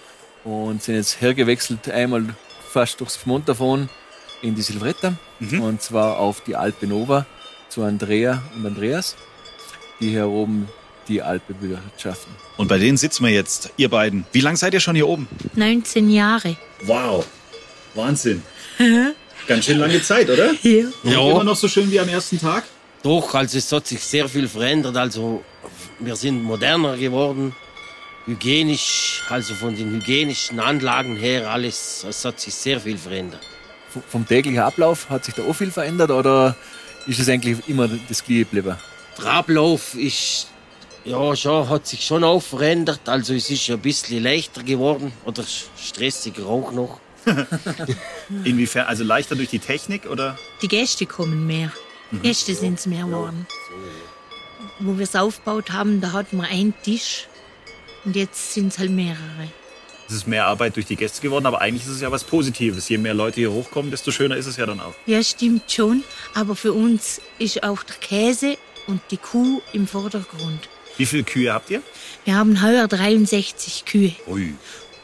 und 0.43 0.83
sind 0.83 0.95
jetzt 0.95 1.21
hergewechselt 1.21 1.89
einmal 1.89 2.35
fast 2.71 2.99
durchs 2.99 3.25
Montafon 3.25 3.89
in 4.41 4.55
die 4.55 4.61
Silvretta 4.61 5.13
und 5.39 5.81
zwar 5.81 6.17
auf 6.17 6.41
die 6.41 6.55
Alpe 6.55 6.87
Nova 6.87 7.25
zu 7.69 7.83
Andrea 7.83 8.43
und 8.55 8.65
Andreas, 8.65 9.15
die 9.99 10.09
hier 10.09 10.27
oben 10.27 10.67
die 11.07 11.21
Alpe 11.21 11.53
bewirtschaften. 11.53 12.33
Und 12.57 12.67
bei 12.67 12.77
denen 12.77 12.97
sitzen 12.97 13.23
wir 13.23 13.31
jetzt, 13.31 13.71
ihr 13.77 13.89
beiden. 13.89 14.25
Wie 14.31 14.41
lange 14.41 14.57
seid 14.57 14.73
ihr 14.73 14.79
schon 14.79 14.95
hier 14.95 15.07
oben? 15.07 15.27
19 15.55 16.09
Jahre. 16.09 16.57
Wow. 16.83 17.25
Wahnsinn. 17.95 18.43
Ganz 19.47 19.65
schön 19.65 19.77
lange 19.77 20.01
Zeit, 20.01 20.29
oder? 20.29 20.53
Ja. 20.61 20.85
Ja. 21.03 21.31
immer 21.31 21.43
noch 21.43 21.55
so 21.55 21.67
schön 21.67 21.89
wie 21.91 21.99
am 21.99 22.09
ersten 22.09 22.39
Tag? 22.39 22.65
Doch, 23.03 23.33
also 23.33 23.57
es 23.57 23.71
hat 23.71 23.87
sich 23.87 24.03
sehr 24.03 24.27
viel 24.27 24.47
verändert. 24.47 24.97
Also 24.97 25.43
wir 25.99 26.15
sind 26.15 26.43
moderner 26.43 26.97
geworden, 26.97 27.55
hygienisch, 28.27 29.23
also 29.29 29.53
von 29.55 29.75
den 29.75 29.89
hygienischen 29.91 30.59
Anlagen 30.59 31.15
her, 31.15 31.49
alles, 31.49 32.05
es 32.07 32.23
hat 32.25 32.39
sich 32.39 32.53
sehr 32.53 32.79
viel 32.79 32.97
verändert. 32.97 33.41
V- 33.89 34.03
Vom 34.09 34.27
täglichen 34.27 34.59
Ablauf 34.59 35.09
hat 35.09 35.25
sich 35.25 35.33
da 35.33 35.43
auch 35.43 35.53
viel 35.55 35.71
verändert 35.71 36.11
oder 36.11 36.55
ist 37.07 37.19
es 37.19 37.29
eigentlich 37.29 37.57
immer 37.67 37.87
das 38.09 38.23
Gleiche 38.23 38.43
geblieben? 38.45 38.75
Der 39.17 39.25
Ablauf 39.25 39.95
ist, 39.95 40.47
ja, 41.05 41.35
schon, 41.35 41.69
hat 41.69 41.87
sich 41.87 42.05
schon 42.05 42.23
auch 42.23 42.41
verändert. 42.43 42.99
Also 43.05 43.33
es 43.33 43.49
ist 43.49 43.69
ein 43.69 43.79
bisschen 43.79 44.21
leichter 44.21 44.61
geworden 44.61 45.11
oder 45.25 45.43
stressiger 45.81 46.45
auch 46.45 46.71
noch. 46.71 46.99
Inwiefern? 48.43 48.85
Also 48.87 49.03
leichter 49.03 49.35
durch 49.35 49.49
die 49.49 49.59
Technik 49.59 50.05
oder? 50.05 50.37
Die 50.61 50.67
Gäste 50.67 51.05
kommen 51.05 51.47
mehr. 51.47 51.71
Gäste 52.21 52.53
sind 52.55 52.79
es 52.79 52.85
mehr 52.85 53.05
geworden. 53.05 53.47
Wo 54.79 54.97
wir 54.97 55.03
es 55.03 55.15
aufgebaut 55.15 55.71
haben, 55.71 55.99
da 56.01 56.11
hatten 56.11 56.37
wir 56.37 56.47
einen 56.47 56.73
Tisch. 56.83 57.27
Und 58.05 58.15
jetzt 58.15 58.53
sind 58.53 58.71
es 58.71 58.79
halt 58.79 58.91
mehrere. 58.91 59.49
Es 60.07 60.13
ist 60.13 60.27
mehr 60.27 60.45
Arbeit 60.45 60.77
durch 60.77 60.85
die 60.85 60.95
Gäste 60.95 61.21
geworden, 61.21 61.45
aber 61.45 61.59
eigentlich 61.59 61.85
ist 61.85 61.91
es 61.91 62.01
ja 62.01 62.11
was 62.11 62.23
Positives. 62.23 62.87
Je 62.87 62.97
mehr 62.97 63.13
Leute 63.13 63.41
hier 63.41 63.51
hochkommen, 63.51 63.91
desto 63.91 64.11
schöner 64.11 64.37
ist 64.37 64.45
es 64.45 64.55
ja 64.55 64.65
dann 64.65 64.79
auch. 64.79 64.93
Ja, 65.05 65.21
stimmt 65.21 65.69
schon. 65.69 66.03
Aber 66.33 66.55
für 66.55 66.71
uns 66.71 67.19
ist 67.39 67.61
auch 67.63 67.83
der 67.83 67.97
Käse 67.97 68.57
und 68.87 69.01
die 69.11 69.17
Kuh 69.17 69.61
im 69.73 69.85
Vordergrund. 69.85 70.69
Wie 70.95 71.05
viele 71.05 71.23
Kühe 71.23 71.53
habt 71.53 71.69
ihr? 71.69 71.81
Wir 72.23 72.35
haben 72.35 72.63
heuer 72.63 72.87
63 72.87 73.83
Kühe. 73.85 74.13
Ui. 74.27 74.55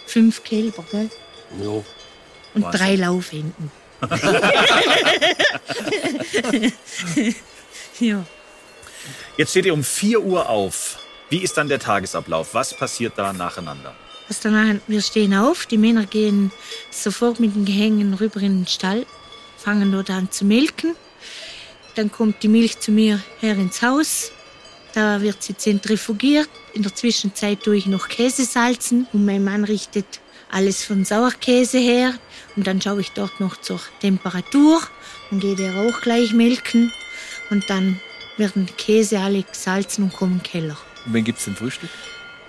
Fünf 0.05 0.43
Kälber, 0.43 0.85
gell? 0.89 1.09
Ja. 1.61 1.83
Und 2.53 2.63
Wahnsinn. 2.63 2.79
drei 2.79 2.95
Laufenden. 2.95 3.71
ja. 7.99 8.25
Jetzt 9.37 9.51
steht 9.51 9.65
ihr 9.65 9.73
um 9.73 9.83
4 9.83 10.21
Uhr 10.21 10.49
auf. 10.49 10.99
Wie 11.33 11.41
ist 11.41 11.57
dann 11.57 11.67
der 11.67 11.79
Tagesablauf? 11.79 12.53
Was 12.53 12.77
passiert 12.77 13.13
da 13.15 13.33
nacheinander? 13.33 13.95
Was 14.27 14.39
danach, 14.41 14.75
wir 14.85 15.01
stehen 15.01 15.33
auf, 15.33 15.65
die 15.65 15.79
Männer 15.79 16.05
gehen 16.05 16.51
sofort 16.91 17.39
mit 17.39 17.55
den 17.55 17.65
Gehängen 17.65 18.13
rüber 18.13 18.39
in 18.39 18.59
den 18.59 18.67
Stall, 18.67 19.07
fangen 19.57 19.91
dort 19.91 20.11
an 20.11 20.29
zu 20.29 20.45
melken. 20.45 20.95
Dann 21.95 22.11
kommt 22.11 22.43
die 22.43 22.47
Milch 22.47 22.79
zu 22.81 22.91
mir 22.91 23.19
her 23.39 23.57
ins 23.57 23.81
Haus. 23.81 24.31
Da 24.93 25.23
wird 25.23 25.41
sie 25.41 25.57
zentrifugiert. 25.57 26.49
In 26.73 26.83
der 26.83 26.93
Zwischenzeit 26.93 27.63
tue 27.63 27.77
ich 27.77 27.87
noch 27.87 28.09
Käse 28.09 28.45
salzen 28.45 29.07
und 29.11 29.25
mein 29.25 29.43
Mann 29.43 29.63
richtet 29.63 30.05
alles 30.51 30.83
von 30.83 31.03
Sauerkäse 31.03 31.79
her. 31.79 32.13
Und 32.55 32.67
dann 32.67 32.79
schaue 32.79 33.01
ich 33.01 33.09
dort 33.09 33.39
noch 33.39 33.57
zur 33.57 33.79
Temperatur. 34.01 34.83
Dann 35.31 35.39
geht 35.39 35.59
er 35.59 35.77
auch 35.77 35.99
gleich 36.01 36.31
melken. 36.31 36.93
Und 37.49 37.67
dann 37.71 37.99
werden 38.37 38.67
die 38.67 38.73
Käse 38.73 39.19
alle 39.19 39.41
gesalzen 39.41 40.03
und 40.03 40.13
kommen 40.13 40.33
in 40.33 40.37
den 40.37 40.43
Keller. 40.43 40.77
Und 41.05 41.13
wann 41.13 41.23
gibt 41.23 41.39
es 41.39 41.45
denn 41.45 41.55
Frühstück? 41.55 41.89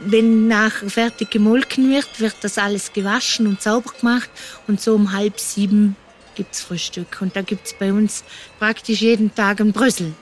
Wenn 0.00 0.48
nachher 0.48 0.90
fertig 0.90 1.30
gemolken 1.30 1.90
wird, 1.90 2.20
wird 2.20 2.36
das 2.42 2.58
alles 2.58 2.92
gewaschen 2.92 3.46
und 3.46 3.62
sauber 3.62 3.92
gemacht. 3.98 4.28
Und 4.66 4.80
so 4.80 4.94
um 4.94 5.12
halb 5.12 5.38
sieben 5.38 5.96
gibt's 6.34 6.62
Frühstück. 6.62 7.18
Und 7.20 7.36
da 7.36 7.42
gibt's 7.42 7.74
bei 7.78 7.92
uns 7.92 8.24
praktisch 8.58 9.00
jeden 9.00 9.34
Tag 9.34 9.60
ein 9.60 9.72
Brüssel. 9.72 10.12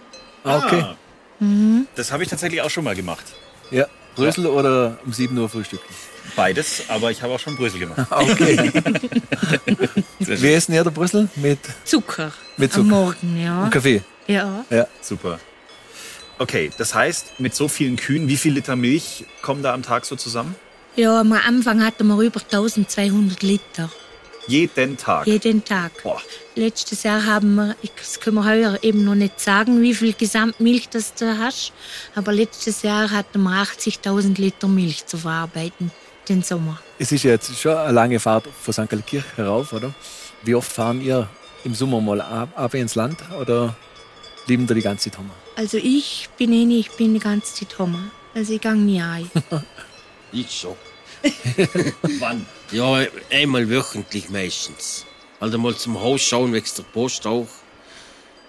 Ah, 0.44 0.58
okay. 0.58 0.84
Das 1.96 2.12
habe 2.12 2.22
ich 2.22 2.28
tatsächlich 2.28 2.60
auch 2.60 2.70
schon 2.70 2.84
mal 2.84 2.94
gemacht. 2.94 3.24
Ja. 3.70 3.86
Brüssel 4.14 4.46
oder 4.46 4.98
um 5.06 5.12
7 5.12 5.36
Uhr 5.38 5.48
Frühstück? 5.48 5.80
Beides, 6.36 6.84
aber 6.88 7.10
ich 7.10 7.22
habe 7.22 7.32
auch 7.34 7.38
schon 7.40 7.56
Brüssel 7.56 7.80
gemacht. 7.80 8.06
Okay. 8.10 8.70
Wie 10.18 10.52
essen 10.52 10.74
ihr 10.74 10.84
der 10.84 10.90
Brüssel? 10.90 11.28
Mit, 11.36 11.58
Zucker. 11.84 12.30
Mit 12.56 12.72
Am 12.74 12.82
Zucker. 12.82 12.88
Morgen, 12.88 13.42
ja. 13.42 13.64
und 13.64 13.70
Kaffee? 13.70 14.02
Ja. 14.26 14.64
Ja. 14.70 14.86
Super. 15.00 15.40
Okay, 16.42 16.72
das 16.76 16.92
heißt, 16.92 17.38
mit 17.38 17.54
so 17.54 17.68
vielen 17.68 17.94
Kühen, 17.94 18.26
wie 18.26 18.36
viel 18.36 18.52
Liter 18.54 18.74
Milch 18.74 19.24
kommen 19.42 19.62
da 19.62 19.72
am 19.72 19.84
Tag 19.84 20.04
so 20.04 20.16
zusammen? 20.16 20.56
Ja, 20.96 21.20
am 21.20 21.32
Anfang 21.32 21.84
hatten 21.84 22.08
wir 22.08 22.18
über 22.20 22.40
1200 22.40 23.40
Liter. 23.44 23.88
Jeden 24.48 24.96
Tag. 24.96 25.28
Jeden 25.28 25.64
Tag. 25.64 25.92
Boah. 26.02 26.20
Letztes 26.56 27.04
Jahr 27.04 27.24
haben 27.26 27.54
wir, 27.54 27.76
ich- 27.80 27.92
das 27.96 28.18
können 28.18 28.34
wir 28.38 28.44
heuer 28.44 28.76
eben 28.82 29.04
noch 29.04 29.14
nicht 29.14 29.38
sagen, 29.38 29.80
wie 29.82 29.94
viel 29.94 30.14
Gesamtmilch 30.14 30.88
das 30.88 31.14
du 31.14 31.38
hast. 31.38 31.72
Aber 32.16 32.32
letztes 32.32 32.82
Jahr 32.82 33.08
hatten 33.12 33.40
wir 33.44 33.62
80.000 33.62 34.40
Liter 34.40 34.66
Milch 34.66 35.06
zu 35.06 35.18
verarbeiten, 35.18 35.92
den 36.28 36.42
Sommer. 36.42 36.80
Es 36.98 37.12
ist 37.12 37.22
ja 37.22 37.30
jetzt 37.30 37.56
schon 37.56 37.76
eine 37.76 37.92
lange 37.92 38.18
Fahrt 38.18 38.48
von 38.60 38.74
St. 38.74 38.88
Gallenkirch 38.88 39.24
herauf, 39.36 39.72
oder? 39.72 39.94
Wie 40.42 40.56
oft 40.56 40.72
fahren 40.72 41.00
ihr 41.02 41.28
im 41.62 41.74
Sommer 41.76 42.00
mal 42.00 42.20
ab, 42.20 42.48
ab 42.56 42.74
ins 42.74 42.96
Land 42.96 43.18
oder 43.40 43.76
lieben 44.48 44.66
da 44.66 44.74
die 44.74 44.82
ganze 44.82 45.08
Zeit 45.08 45.18
Hammer? 45.20 45.34
Also 45.56 45.76
ich 45.78 46.28
bin 46.38 46.52
eine, 46.52 46.74
ich 46.74 46.90
bin 46.92 47.14
die 47.14 47.20
ganze 47.20 47.54
Zeit 47.54 47.78
Hammer. 47.78 48.10
Also 48.34 48.54
ich 48.54 48.60
gehe 48.60 48.74
nie 48.74 49.00
ein. 49.02 49.30
Ich 50.34 50.50
schon. 50.60 50.76
Wann? 52.18 52.46
Ja, 52.70 53.04
einmal 53.30 53.68
wöchentlich 53.68 54.30
meistens. 54.30 55.04
Halt 55.42 55.52
einmal 55.52 55.76
zum 55.76 56.00
Haus 56.00 56.22
schauen, 56.22 56.54
wegen 56.54 56.64
der 56.78 56.82
Post 56.84 57.26
auch. 57.26 57.48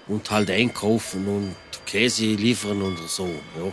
Und 0.07 0.31
halt 0.31 0.49
einkaufen 0.49 1.27
und 1.27 1.55
Käse 1.85 2.23
liefern 2.23 2.81
und 2.81 2.97
so. 3.09 3.25
Ja. 3.27 3.69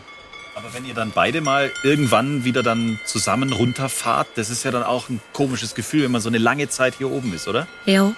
Aber 0.57 0.75
wenn 0.75 0.87
ihr 0.87 0.95
dann 0.95 1.13
beide 1.15 1.41
mal 1.41 1.71
irgendwann 1.85 2.43
wieder 2.45 2.65
dann 2.65 2.99
zusammen 3.07 3.53
runterfahrt, 3.53 4.27
das 4.35 4.51
ist 4.51 4.65
ja 4.65 4.73
dann 4.73 4.83
auch 4.83 5.09
ein 5.09 5.21
komisches 5.33 5.77
Gefühl, 5.77 6.03
wenn 6.03 6.11
man 6.11 6.21
so 6.21 6.29
eine 6.29 6.39
lange 6.39 6.69
Zeit 6.69 6.97
hier 6.99 7.13
oben 7.13 7.33
ist, 7.33 7.47
oder? 7.47 7.69
Ja. 7.87 8.13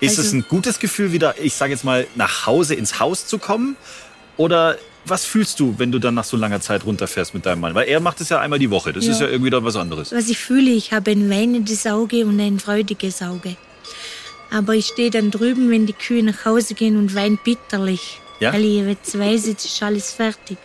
Ist 0.00 0.18
Also- 0.18 0.22
es 0.28 0.32
ein 0.32 0.46
gutes 0.48 0.78
Gefühl, 0.78 1.12
wieder, 1.12 1.38
ich 1.38 1.52
sage 1.52 1.72
jetzt 1.72 1.84
mal, 1.84 2.06
nach 2.14 2.46
Hause 2.46 2.74
ins 2.74 3.00
Haus 3.00 3.26
zu 3.26 3.36
kommen? 3.38 3.76
Oder 4.40 4.78
was 5.04 5.26
fühlst 5.26 5.60
du, 5.60 5.74
wenn 5.76 5.92
du 5.92 5.98
dann 5.98 6.14
nach 6.14 6.24
so 6.24 6.34
langer 6.38 6.62
Zeit 6.62 6.86
runterfährst 6.86 7.34
mit 7.34 7.44
deinem 7.44 7.60
Mann? 7.60 7.74
Weil 7.74 7.88
er 7.88 8.00
macht 8.00 8.22
es 8.22 8.30
ja 8.30 8.40
einmal 8.40 8.58
die 8.58 8.70
Woche. 8.70 8.90
Das 8.90 9.04
Ja. 9.04 9.12
ist 9.12 9.20
ja 9.20 9.28
irgendwie 9.28 9.50
dann 9.50 9.62
was 9.66 9.76
anderes. 9.76 10.12
Was 10.12 10.30
ich 10.30 10.38
fühle, 10.38 10.70
ich 10.70 10.94
habe 10.94 11.10
ein 11.10 11.28
weinendes 11.28 11.86
Auge 11.86 12.24
und 12.24 12.40
ein 12.40 12.58
freudiges 12.58 13.20
Auge. 13.20 13.56
Aber 14.50 14.72
ich 14.72 14.86
stehe 14.86 15.10
dann 15.10 15.30
drüben, 15.30 15.70
wenn 15.70 15.84
die 15.84 15.92
Kühe 15.92 16.22
nach 16.22 16.46
Hause 16.46 16.72
gehen 16.72 16.96
und 16.96 17.14
weine 17.14 17.36
bitterlich. 17.44 18.18
Ja? 18.40 18.54
Weil 18.54 18.64
ich 18.64 18.76
jetzt 18.86 19.18
weiß, 19.18 19.46
jetzt 19.46 19.66
ist 19.66 19.82
alles 19.82 20.10
fertig. 20.10 20.56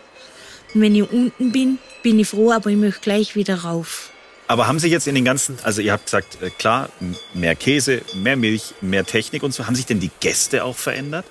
Und 0.72 0.80
wenn 0.80 0.94
ich 0.94 1.10
unten 1.12 1.52
bin, 1.52 1.78
bin 2.02 2.18
ich 2.18 2.28
froh, 2.28 2.52
aber 2.52 2.70
ich 2.70 2.78
möchte 2.78 3.00
gleich 3.02 3.36
wieder 3.36 3.56
rauf. 3.56 4.10
Aber 4.48 4.68
haben 4.68 4.78
sich 4.78 4.90
jetzt 4.90 5.06
in 5.06 5.14
den 5.14 5.26
ganzen, 5.26 5.58
also 5.64 5.82
ihr 5.82 5.92
habt 5.92 6.06
gesagt, 6.06 6.38
äh, 6.40 6.48
klar, 6.48 6.88
mehr 7.34 7.54
Käse, 7.54 8.00
mehr 8.14 8.36
Milch, 8.36 8.72
mehr 8.80 9.04
Technik 9.04 9.42
und 9.42 9.52
so. 9.52 9.66
Haben 9.66 9.76
sich 9.76 9.84
denn 9.84 10.00
die 10.00 10.10
Gäste 10.20 10.64
auch 10.64 10.76
verändert? 10.76 11.26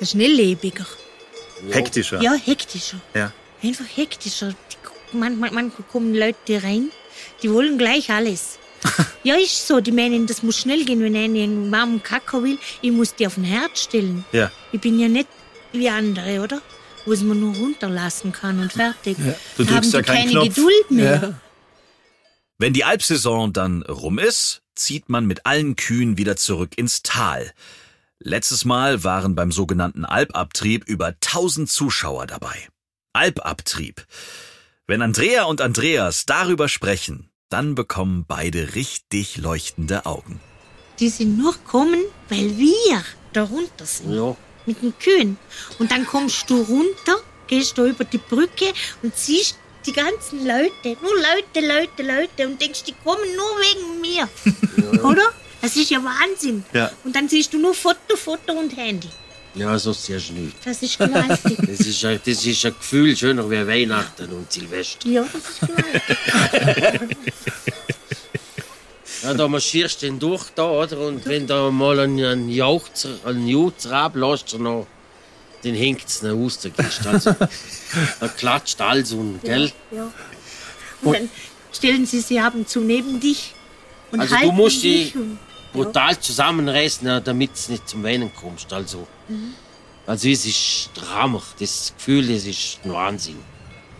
Das 0.00 0.08
ist 0.08 0.12
schnelllebiger. 0.14 0.84
Hektischer? 1.70 2.20
Ja, 2.20 2.34
hektischer. 2.34 3.00
Ja. 3.14 3.32
Einfach 3.62 3.84
hektischer. 3.94 4.50
Die, 4.50 5.16
manchmal, 5.16 5.50
manchmal 5.50 5.86
kommen 5.90 6.14
Leute 6.14 6.62
rein, 6.62 6.90
die 7.42 7.50
wollen 7.50 7.78
gleich 7.78 8.10
alles. 8.10 8.58
ja, 9.22 9.36
ist 9.36 9.66
so. 9.66 9.80
Die 9.80 9.92
meinen, 9.92 10.26
das 10.26 10.42
muss 10.42 10.58
schnell 10.58 10.84
gehen, 10.84 11.00
wenn 11.00 11.16
einer 11.16 11.42
einen 11.42 11.72
warmen 11.72 12.02
Kakao 12.02 12.42
will. 12.42 12.58
Ich 12.82 12.92
muss 12.92 13.14
die 13.14 13.26
auf 13.26 13.34
den 13.34 13.44
Herd 13.44 13.78
stellen. 13.78 14.24
Ja. 14.32 14.50
Ich 14.72 14.80
bin 14.80 14.98
ja 14.98 15.08
nicht 15.08 15.28
wie 15.72 15.88
andere, 15.88 16.40
oder? 16.42 16.62
Wo 17.04 17.12
es 17.12 17.22
man 17.22 17.38
nur 17.38 17.54
runterlassen 17.54 18.32
kann 18.32 18.60
und 18.60 18.72
fertig. 18.72 19.16
Du 19.56 19.64
Da 19.64 19.70
haben 19.70 19.82
drückst 19.82 19.92
ja 19.92 20.02
die 20.02 20.06
keine 20.06 20.30
Knopf. 20.30 20.48
Geduld 20.48 20.90
mehr. 20.90 21.20
Ja. 21.22 21.40
Wenn 22.58 22.72
die 22.72 22.84
Alpsaison 22.84 23.52
dann 23.52 23.82
rum 23.82 24.18
ist, 24.18 24.62
zieht 24.74 25.08
man 25.08 25.26
mit 25.26 25.46
allen 25.46 25.76
Kühen 25.76 26.18
wieder 26.18 26.36
zurück 26.36 26.76
ins 26.76 27.02
Tal. 27.02 27.52
Letztes 28.18 28.64
Mal 28.64 29.04
waren 29.04 29.34
beim 29.34 29.52
sogenannten 29.52 30.06
Alpabtrieb 30.06 30.84
über 30.88 31.08
1000 31.08 31.70
Zuschauer 31.70 32.26
dabei. 32.26 32.56
Alpabtrieb. 33.12 34.06
Wenn 34.86 35.02
Andrea 35.02 35.44
und 35.44 35.60
Andreas 35.60 36.24
darüber 36.24 36.68
sprechen, 36.70 37.28
dann 37.50 37.74
bekommen 37.74 38.24
beide 38.26 38.74
richtig 38.74 39.36
leuchtende 39.36 40.06
Augen. 40.06 40.40
Die 40.98 41.10
sind 41.10 41.36
nur 41.36 41.52
gekommen, 41.52 42.00
weil 42.30 42.56
wir 42.56 43.04
da 43.34 43.44
runter 43.44 43.84
sind. 43.84 44.14
Ja. 44.14 44.34
Mit 44.64 44.82
den 44.82 44.98
Kühen. 44.98 45.36
Und 45.78 45.92
dann 45.92 46.06
kommst 46.06 46.48
du 46.48 46.62
runter, 46.62 47.18
gehst 47.46 47.76
da 47.76 47.84
über 47.84 48.04
die 48.04 48.18
Brücke 48.18 48.72
und 49.02 49.14
siehst 49.14 49.58
die 49.84 49.92
ganzen 49.92 50.44
Leute. 50.44 50.96
Nur 51.02 51.14
Leute, 51.14 51.66
Leute, 51.66 52.02
Leute. 52.02 52.48
Und 52.48 52.60
denkst, 52.60 52.84
die 52.84 52.94
kommen 53.04 53.36
nur 53.36 53.46
wegen 53.60 54.00
mir. 54.00 55.02
Oder? 55.04 55.32
Das 55.66 55.74
ist 55.74 55.90
ja 55.90 55.98
Wahnsinn. 55.98 56.64
Ja. 56.72 56.92
Und 57.02 57.16
dann 57.16 57.28
siehst 57.28 57.52
du 57.52 57.58
nur 57.58 57.74
Foto, 57.74 58.14
Foto 58.14 58.52
und 58.52 58.76
Handy. 58.76 59.08
Ja, 59.56 59.76
so 59.76 59.92
siehst 59.92 60.28
du 60.28 60.34
nicht. 60.34 60.56
Das 60.64 60.80
ist 60.80 60.96
gewaltig. 60.96 61.58
Das 61.66 61.80
ist, 61.80 62.04
ein, 62.04 62.20
das 62.24 62.46
ist 62.46 62.64
ein 62.64 62.72
Gefühl 62.72 63.16
schöner 63.16 63.50
wie 63.50 63.66
Weihnachten 63.66 64.30
und 64.30 64.52
Silvester. 64.52 65.08
ja, 65.08 65.24
das 65.24 65.42
ist 65.42 65.60
gewaltig. 65.60 67.16
Ja, 69.22 69.34
da 69.34 69.48
marschierst 69.48 70.02
du 70.02 70.06
dann 70.06 70.18
durch 70.20 70.44
da, 70.54 70.70
oder? 70.70 71.00
Und 71.00 71.26
wenn 71.26 71.48
da 71.48 71.68
mal 71.72 71.98
ein, 71.98 72.22
ein 72.22 72.48
Jauchzer, 72.48 73.18
ein 73.24 73.48
Jutzer 73.48 73.90
ablässt, 73.92 74.56
noch, 74.56 74.86
den 75.64 75.74
hängt's 75.74 76.22
nach 76.22 76.34
aus 76.34 76.60
der 76.60 76.70
Kiste. 76.70 77.08
Also, 77.10 77.34
da 78.20 78.28
klatscht 78.28 78.80
alles 78.80 79.10
und, 79.12 79.42
gell? 79.42 79.72
Ja. 79.90 80.12
Und 81.02 81.14
dann 81.14 81.30
stellen 81.72 82.06
sie 82.06 82.20
sie 82.20 82.38
ab 82.38 82.54
und 82.54 82.68
zu 82.68 82.80
neben 82.82 83.18
dich 83.18 83.56
und 84.12 84.20
Also 84.20 84.34
du 84.34 84.40
halten 84.40 84.56
musst 84.56 84.82
dich 84.82 85.12
die 85.12 85.36
brutal 85.72 86.18
zusammenreißen, 86.18 87.22
damit 87.24 87.50
du 87.66 87.72
nicht 87.72 87.88
zum 87.88 88.02
Weinen 88.04 88.30
kommst. 88.34 88.72
Also, 88.72 89.06
Mhm. 89.28 89.54
also 90.06 90.28
es 90.28 90.46
ist 90.46 90.90
Drama. 90.94 91.42
Das 91.58 91.92
Gefühl, 91.96 92.26
das 92.28 92.44
ist 92.44 92.78
ein 92.84 92.92
Wahnsinn. 92.92 93.36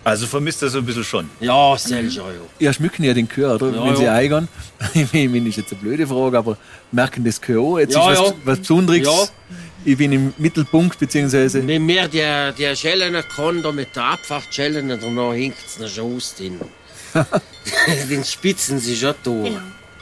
Also 0.05 0.29
vermisst 0.29 0.63
er 0.63 0.69
so 0.69 0.79
ein 0.79 0.87
bisschen 0.87 1.03
schon. 1.03 1.29
Ja, 1.41 1.77
selbst 1.77 2.15
ja, 2.17 2.23
ja. 2.29 2.39
Ja, 2.61 2.73
schmücken 2.73 3.03
ja 3.03 3.13
den 3.13 3.29
Kühe, 3.29 3.53
oder? 3.53 3.71
Ja, 3.73 3.85
Wenn 3.85 3.97
sie 3.97 4.05
ja. 4.05 4.13
eigern. 4.15 4.47
Ich 4.95 5.13
meine, 5.13 5.49
ist 5.49 5.57
jetzt 5.57 5.73
eine 5.73 5.81
blöde 5.81 6.07
Frage, 6.07 6.39
aber 6.39 6.57
merken 6.93 7.25
das 7.25 7.41
Kühe 7.41 7.59
auch? 7.61 7.79
Jetzt 7.81 7.95
Ja, 7.95 8.13
ist 8.13 8.21
was, 8.21 8.29
ja. 8.29 8.35
was 8.45 8.59
Besonderes. 8.61 9.05
Ja. 9.05 9.29
Ich 9.85 9.97
bin 9.99 10.13
im 10.13 10.33
Mittelpunkt, 10.39 10.99
beziehungsweise. 10.99 11.67
Wenn 11.67 11.85
mir 11.87 12.07
der, 12.07 12.53
der 12.53 12.77
Schellen 12.77 13.17
kann, 13.35 13.63
da 13.63 13.73
mit 13.73 13.95
der 13.97 14.05
Abfahrt 14.05 14.47
schellen, 14.55 14.89
danach 14.89 15.33
hängt 15.33 15.57
es 15.67 15.79
noch 15.81 15.89
schon 15.89 16.17
aus. 16.17 16.35
Den, 16.37 16.61
den 18.11 18.25
spitzen 18.25 18.79
sie 18.79 18.95
schon 18.97 19.15
da. 19.25 19.31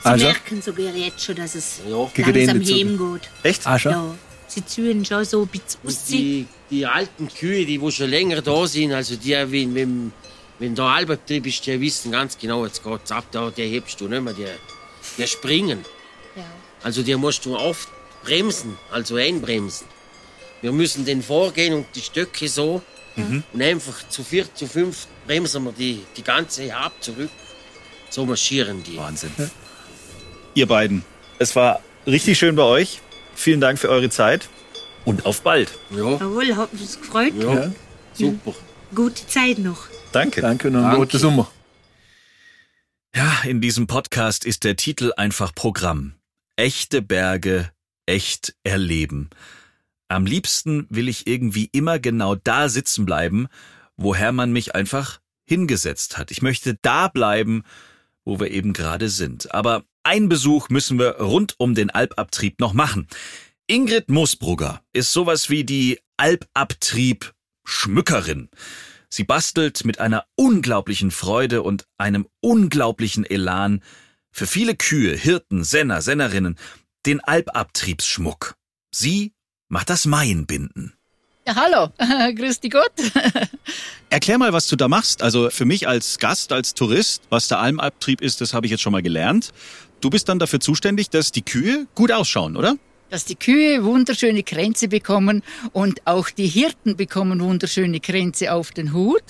Sie 0.04 0.10
Also? 0.10 0.26
merken 0.26 0.60
sogar 0.62 0.94
jetzt 0.94 1.22
schon, 1.24 1.36
dass 1.36 1.54
es 1.54 1.80
Ja. 1.88 2.10
Gegen 2.12 2.32
den 2.34 2.46
langsam 2.46 3.12
geht. 3.12 3.30
Echt? 3.42 3.66
Ah, 3.66 3.78
schon? 3.78 3.92
Ja. 3.92 4.14
Sie 4.46 4.64
ziehen 4.64 5.04
schon 5.04 5.24
so 5.24 5.42
ein 5.42 5.48
bisschen 5.48 5.80
aus. 5.86 6.04
die, 6.04 6.46
die 6.70 6.84
alten 6.86 7.28
Kühe, 7.28 7.64
die 7.64 7.80
wo 7.80 7.90
schon 7.90 8.10
länger 8.10 8.42
da 8.42 8.66
sind, 8.66 8.92
also 8.92 9.16
die, 9.16 9.32
wenn, 9.32 9.74
wenn, 9.74 10.12
wenn 10.58 10.74
der 10.74 10.84
Albetrieb 10.84 11.46
ist, 11.46 11.66
die 11.66 11.80
wissen 11.80 12.12
ganz 12.12 12.36
genau, 12.38 12.66
jetzt 12.66 12.84
geht's 12.84 13.10
ab, 13.10 13.24
da, 13.30 13.50
die 13.50 13.62
hebst 13.62 13.98
du 14.00 14.06
nicht 14.08 14.22
mehr, 14.22 14.34
die, 14.34 14.46
die 15.16 15.26
springen. 15.26 15.84
Ja. 16.36 16.44
Also 16.82 17.02
die 17.02 17.16
musst 17.16 17.46
du 17.46 17.56
oft 17.56 17.88
bremsen, 18.22 18.76
also 18.92 19.16
einbremsen. 19.16 19.86
Wir 20.60 20.72
müssen 20.72 21.06
den 21.06 21.22
vorgehen 21.22 21.72
und 21.74 21.86
die 21.94 22.00
Stöcke 22.02 22.46
so 22.48 22.82
und 23.16 23.62
einfach 23.62 24.08
zu 24.08 24.22
vier, 24.24 24.52
zu 24.54 24.66
fünf 24.66 25.06
bremsen 25.26 25.64
wir 25.64 25.72
die, 25.72 26.04
die 26.16 26.22
ganze 26.22 26.74
ab 26.74 26.92
zurück. 27.00 27.30
So 28.10 28.26
marschieren 28.26 28.82
die. 28.82 28.96
Wahnsinn. 28.96 29.30
Ihr 30.54 30.66
beiden, 30.66 31.04
es 31.38 31.56
war 31.56 31.80
richtig 32.06 32.38
schön 32.38 32.54
bei 32.56 32.62
euch. 32.62 33.00
Vielen 33.34 33.60
Dank 33.60 33.78
für 33.78 33.88
eure 33.88 34.08
Zeit 34.10 34.48
und 35.04 35.26
auf 35.26 35.42
bald. 35.42 35.76
Ja, 35.90 36.12
Jawohl, 36.12 36.56
hat 36.56 36.72
uns 36.72 37.00
gefreut. 37.00 37.32
ja, 37.40 37.72
super. 38.12 38.54
Gute 38.94 39.26
Zeit 39.26 39.58
noch. 39.58 39.88
Danke. 40.12 40.40
Danke 40.40 40.68
und 40.68 40.76
einen 40.76 40.84
Danke. 40.84 40.98
guten 40.98 41.18
Sommer. 41.18 41.50
Ja, 43.16 43.42
in 43.44 43.60
diesem 43.60 43.88
Podcast 43.88 44.44
ist 44.44 44.62
der 44.64 44.76
Titel 44.76 45.12
einfach 45.16 45.52
Programm. 45.54 46.14
Echte 46.56 47.02
Berge, 47.02 47.70
echt 48.06 48.54
erleben. 48.62 49.30
Am 50.06 50.26
liebsten 50.26 50.86
will 50.88 51.08
ich 51.08 51.26
irgendwie 51.26 51.68
immer 51.72 51.98
genau 51.98 52.36
da 52.36 52.68
sitzen 52.68 53.04
bleiben, 53.04 53.48
wo 53.96 54.14
Hermann 54.14 54.52
mich 54.52 54.76
einfach 54.76 55.18
hingesetzt 55.46 56.16
hat. 56.16 56.30
Ich 56.30 56.42
möchte 56.42 56.76
da 56.82 57.08
bleiben, 57.08 57.64
wo 58.24 58.38
wir 58.38 58.52
eben 58.52 58.72
gerade 58.72 59.08
sind. 59.08 59.52
Aber 59.52 59.84
einen 60.04 60.28
Besuch 60.28 60.68
müssen 60.68 60.98
wir 60.98 61.16
rund 61.16 61.54
um 61.58 61.74
den 61.74 61.88
Alpabtrieb 61.90 62.60
noch 62.60 62.74
machen. 62.74 63.08
Ingrid 63.66 64.10
Moosbrugger 64.10 64.82
ist 64.92 65.12
sowas 65.12 65.50
wie 65.50 65.64
die 65.64 65.98
Alpabtrieb-Schmückerin. 66.18 68.50
Sie 69.08 69.24
bastelt 69.24 69.84
mit 69.84 69.98
einer 70.00 70.26
unglaublichen 70.36 71.10
Freude 71.10 71.62
und 71.62 71.86
einem 71.98 72.28
unglaublichen 72.40 73.24
Elan 73.24 73.82
für 74.30 74.46
viele 74.46 74.76
Kühe, 74.76 75.16
Hirten, 75.16 75.64
Senner, 75.64 76.00
Sennerinnen 76.02 76.56
den 77.06 77.20
Alpabtriebsschmuck. 77.20 78.56
Sie 78.90 79.32
macht 79.68 79.90
das 79.90 80.06
Maienbinden. 80.06 80.94
Ja, 81.46 81.56
hallo, 81.56 81.90
grüß 82.34 82.60
dich 82.60 82.70
Gott. 82.70 82.92
Erklär 84.10 84.38
mal, 84.38 84.52
was 84.52 84.66
du 84.66 84.76
da 84.76 84.88
machst. 84.88 85.22
Also 85.22 85.50
für 85.50 85.66
mich 85.66 85.86
als 85.86 86.18
Gast, 86.18 86.52
als 86.52 86.74
Tourist, 86.74 87.22
was 87.28 87.48
der 87.48 87.58
Almabtrieb 87.58 88.22
ist, 88.22 88.40
das 88.40 88.54
habe 88.54 88.66
ich 88.66 88.70
jetzt 88.70 88.80
schon 88.80 88.92
mal 88.92 89.02
gelernt. 89.02 89.52
Du 90.04 90.10
bist 90.10 90.28
dann 90.28 90.38
dafür 90.38 90.60
zuständig, 90.60 91.08
dass 91.08 91.32
die 91.32 91.40
Kühe 91.40 91.86
gut 91.94 92.12
ausschauen, 92.12 92.58
oder? 92.58 92.76
Dass 93.08 93.24
die 93.24 93.36
Kühe 93.36 93.84
wunderschöne 93.84 94.42
Kränze 94.42 94.88
bekommen 94.88 95.42
und 95.72 96.06
auch 96.06 96.28
die 96.28 96.46
Hirten 96.46 96.94
bekommen 96.94 97.40
wunderschöne 97.40 98.00
Kränze 98.00 98.52
auf 98.52 98.70
den 98.70 98.92
Hut. 98.92 99.22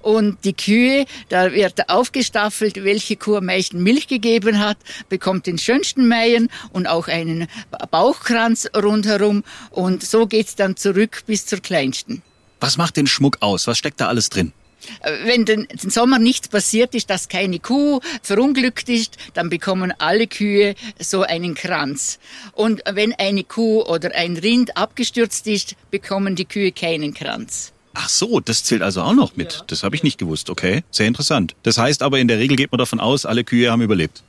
Und 0.00 0.42
die 0.44 0.54
Kühe, 0.54 1.04
da 1.28 1.52
wird 1.52 1.90
aufgestaffelt, 1.90 2.82
welche 2.82 3.16
Kuh 3.16 3.36
am 3.36 3.44
meisten 3.44 3.82
Milch 3.82 4.08
gegeben 4.08 4.58
hat, 4.58 4.78
bekommt 5.10 5.46
den 5.46 5.58
schönsten 5.58 6.08
Meien 6.08 6.48
und 6.72 6.86
auch 6.86 7.08
einen 7.08 7.46
Bauchkranz 7.90 8.70
rundherum. 8.74 9.44
Und 9.68 10.02
so 10.02 10.26
geht's 10.26 10.56
dann 10.56 10.78
zurück 10.78 11.24
bis 11.26 11.44
zur 11.44 11.60
kleinsten. 11.60 12.22
Was 12.58 12.78
macht 12.78 12.96
den 12.96 13.06
Schmuck 13.06 13.36
aus? 13.40 13.66
Was 13.66 13.76
steckt 13.76 14.00
da 14.00 14.08
alles 14.08 14.30
drin? 14.30 14.54
Wenn 15.24 15.44
den, 15.44 15.66
den 15.68 15.90
Sommer 15.90 16.18
nichts 16.18 16.48
passiert 16.48 16.94
ist, 16.94 17.10
dass 17.10 17.28
keine 17.28 17.58
Kuh 17.58 18.00
verunglückt 18.22 18.88
ist, 18.88 19.16
dann 19.34 19.50
bekommen 19.50 19.92
alle 19.98 20.26
Kühe 20.26 20.74
so 20.98 21.22
einen 21.22 21.54
Kranz. 21.54 22.18
Und 22.52 22.82
wenn 22.90 23.12
eine 23.14 23.44
Kuh 23.44 23.82
oder 23.82 24.14
ein 24.14 24.36
Rind 24.36 24.76
abgestürzt 24.76 25.46
ist, 25.46 25.76
bekommen 25.90 26.36
die 26.36 26.44
Kühe 26.44 26.72
keinen 26.72 27.14
Kranz. 27.14 27.72
Ach 27.94 28.08
so, 28.08 28.40
das 28.40 28.64
zählt 28.64 28.82
also 28.82 29.02
auch 29.02 29.12
noch 29.12 29.36
mit. 29.36 29.64
Das 29.66 29.82
habe 29.82 29.94
ich 29.96 30.02
nicht 30.02 30.18
gewusst. 30.18 30.48
Okay, 30.48 30.82
sehr 30.90 31.06
interessant. 31.06 31.54
Das 31.62 31.76
heißt 31.76 32.02
aber, 32.02 32.18
in 32.18 32.28
der 32.28 32.38
Regel 32.38 32.56
geht 32.56 32.72
man 32.72 32.78
davon 32.78 33.00
aus, 33.00 33.26
alle 33.26 33.44
Kühe 33.44 33.70
haben 33.70 33.82
überlebt. 33.82 34.22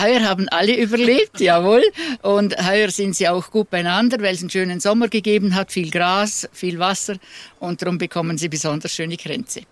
Heuer 0.00 0.22
haben 0.22 0.48
alle 0.48 0.76
überlebt, 0.76 1.40
jawohl. 1.40 1.82
Und 2.22 2.56
heuer 2.64 2.90
sind 2.90 3.14
sie 3.16 3.28
auch 3.28 3.50
gut 3.50 3.70
beieinander, 3.70 4.20
weil 4.20 4.34
es 4.34 4.40
einen 4.40 4.50
schönen 4.50 4.80
Sommer 4.80 5.08
gegeben 5.08 5.54
hat, 5.54 5.72
viel 5.72 5.90
Gras, 5.90 6.48
viel 6.52 6.78
Wasser. 6.78 7.16
Und 7.58 7.82
darum 7.82 7.98
bekommen 7.98 8.38
sie 8.38 8.48
besonders 8.48 8.94
schöne 8.94 9.16
Kränze. 9.16 9.62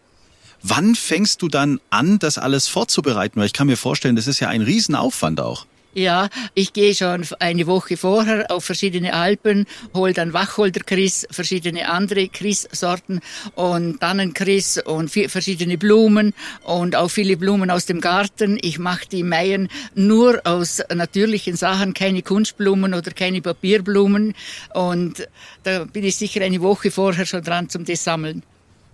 Wann 0.63 0.95
fängst 0.95 1.43
du 1.43 1.49
dann 1.49 1.81
an, 1.91 2.19
das 2.19 2.39
alles 2.39 2.69
vorzubereiten? 2.69 3.41
Weil 3.41 3.47
ich 3.47 3.53
kann 3.53 3.67
mir 3.67 3.77
vorstellen, 3.77 4.17
das 4.17 4.27
ist 4.27 4.41
ja 4.41 4.49
ein 4.49 4.63
Riesenaufwand 4.63 5.41
auch. 5.41 5.67
Ja, 5.93 6.29
ich 6.55 6.73
gehe 6.73 6.95
schon 6.95 7.27
eine 7.41 7.67
Woche 7.67 7.97
vorher 7.97 8.49
auf 8.53 8.65
verschiedene 8.65 9.13
Alpen, 9.13 9.67
hol 9.93 10.13
dann 10.13 10.33
Wacholderkris, 10.33 11.27
verschiedene 11.33 11.89
andere 11.89 12.29
Chrissorten 12.29 13.21
und 13.57 13.99
Tannenkris 13.99 14.79
und 14.79 15.11
verschiedene 15.11 15.79
Blumen 15.79 16.33
und 16.63 16.95
auch 16.95 17.09
viele 17.09 17.37
Blumen 17.37 17.73
aus 17.73 17.87
dem 17.87 18.01
Garten. 18.01 18.57
Ich 18.63 18.79
mache 18.79 19.09
die 19.09 19.25
Meien 19.25 19.69
nur 19.97 20.41
aus 20.45 20.81
natürlichen 20.95 21.57
Sachen, 21.57 21.93
keine 21.93 22.23
Kunstblumen 22.23 22.95
oder 22.95 23.11
keine 23.11 23.43
Papierblumen 23.43 24.35
und 24.75 25.27
da 25.65 25.87
bin 25.87 26.05
ich 26.05 26.15
sicher 26.15 26.43
eine 26.43 26.61
Woche 26.61 26.93
vorher 26.93 27.27
schon 27.27 27.43
dran 27.43 27.69
zum 27.69 27.85
das 27.85 28.05
Sammeln. 28.05 28.45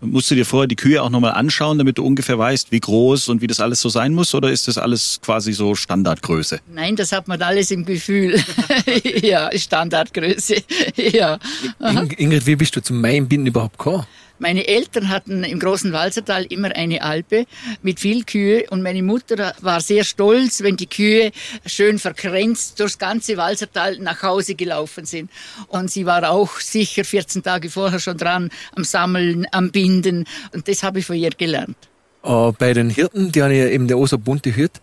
Musst 0.01 0.31
du 0.31 0.35
dir 0.35 0.45
vorher 0.45 0.67
die 0.67 0.77
Kühe 0.77 1.03
auch 1.03 1.09
nochmal 1.11 1.33
anschauen, 1.33 1.79
damit 1.79 1.97
du 1.99 2.05
ungefähr 2.05 2.39
weißt, 2.39 2.71
wie 2.71 2.81
groß 2.81 3.29
und 3.29 3.41
wie 3.41 3.47
das 3.47 3.61
alles 3.61 3.81
so 3.81 3.89
sein 3.89 4.13
muss? 4.13 4.35
Oder 4.35 4.51
ist 4.51 4.69
das 4.69 4.77
alles 4.77 5.21
quasi 5.23 5.53
so 5.53 5.75
Standardgröße? 5.75 6.61
Nein, 6.73 6.97
das 6.97 7.13
hat 7.13 7.29
man 7.29 7.41
alles 7.41 7.71
im 7.71 7.85
Gefühl. 7.85 8.39
ja, 9.23 9.51
Standardgröße. 9.57 10.57
ja. 10.97 11.39
In- 11.81 12.11
Ingrid, 12.11 12.47
wie 12.47 12.57
bist 12.57 12.77
du 12.77 12.83
zum 12.83 13.01
Mainbinden 13.01 13.47
überhaupt 13.47 13.79
gekommen? 13.79 14.05
Meine 14.39 14.67
Eltern 14.67 15.09
hatten 15.09 15.45
im 15.45 15.59
großen 15.59 15.93
Walsertal 15.93 16.45
immer 16.47 16.75
eine 16.75 17.03
Alpe 17.03 17.47
mit 17.83 18.01
viel 18.01 18.25
Kühe 18.25 18.67
und 18.71 18.83
meine 18.83 19.03
Mutter 19.03 19.55
war 19.61 19.81
sehr 19.81 20.05
stolz, 20.05 20.63
wenn 20.63 20.77
die 20.77 20.87
Kühe 20.87 21.33
schön 21.65 21.99
verkränzt 21.99 22.79
durchs 22.79 22.99
ganze 22.99 23.37
Walsertal 23.37 23.99
nach 23.99 24.23
Hause 24.23 24.55
gelaufen 24.55 25.07
sind. 25.07 25.31
Und 25.69 25.91
sie 25.91 26.05
war 26.05 26.31
auch 26.31 26.61
sicher 26.61 27.05
14 27.05 27.43
Tage 27.43 27.71
vorher 27.71 27.99
schon 27.99 28.19
dran 28.19 28.51
am 28.75 28.85
Sammeln, 28.85 29.47
am 29.53 29.71
Binden 29.71 30.27
und 30.53 30.69
das 30.69 30.83
habe 30.83 30.99
ich 30.99 31.07
von 31.07 31.17
ihr 31.17 31.31
gelernt. 31.31 31.77
Äh, 32.23 32.53
bei 32.59 32.73
den 32.73 32.91
Hirten, 32.91 33.33
die 33.33 33.43
haben 33.43 33.53
ja 33.53 33.69
eben 33.69 33.89
der 33.89 34.05
so 34.07 34.19
bunte 34.19 34.51
Hirt, 34.51 34.81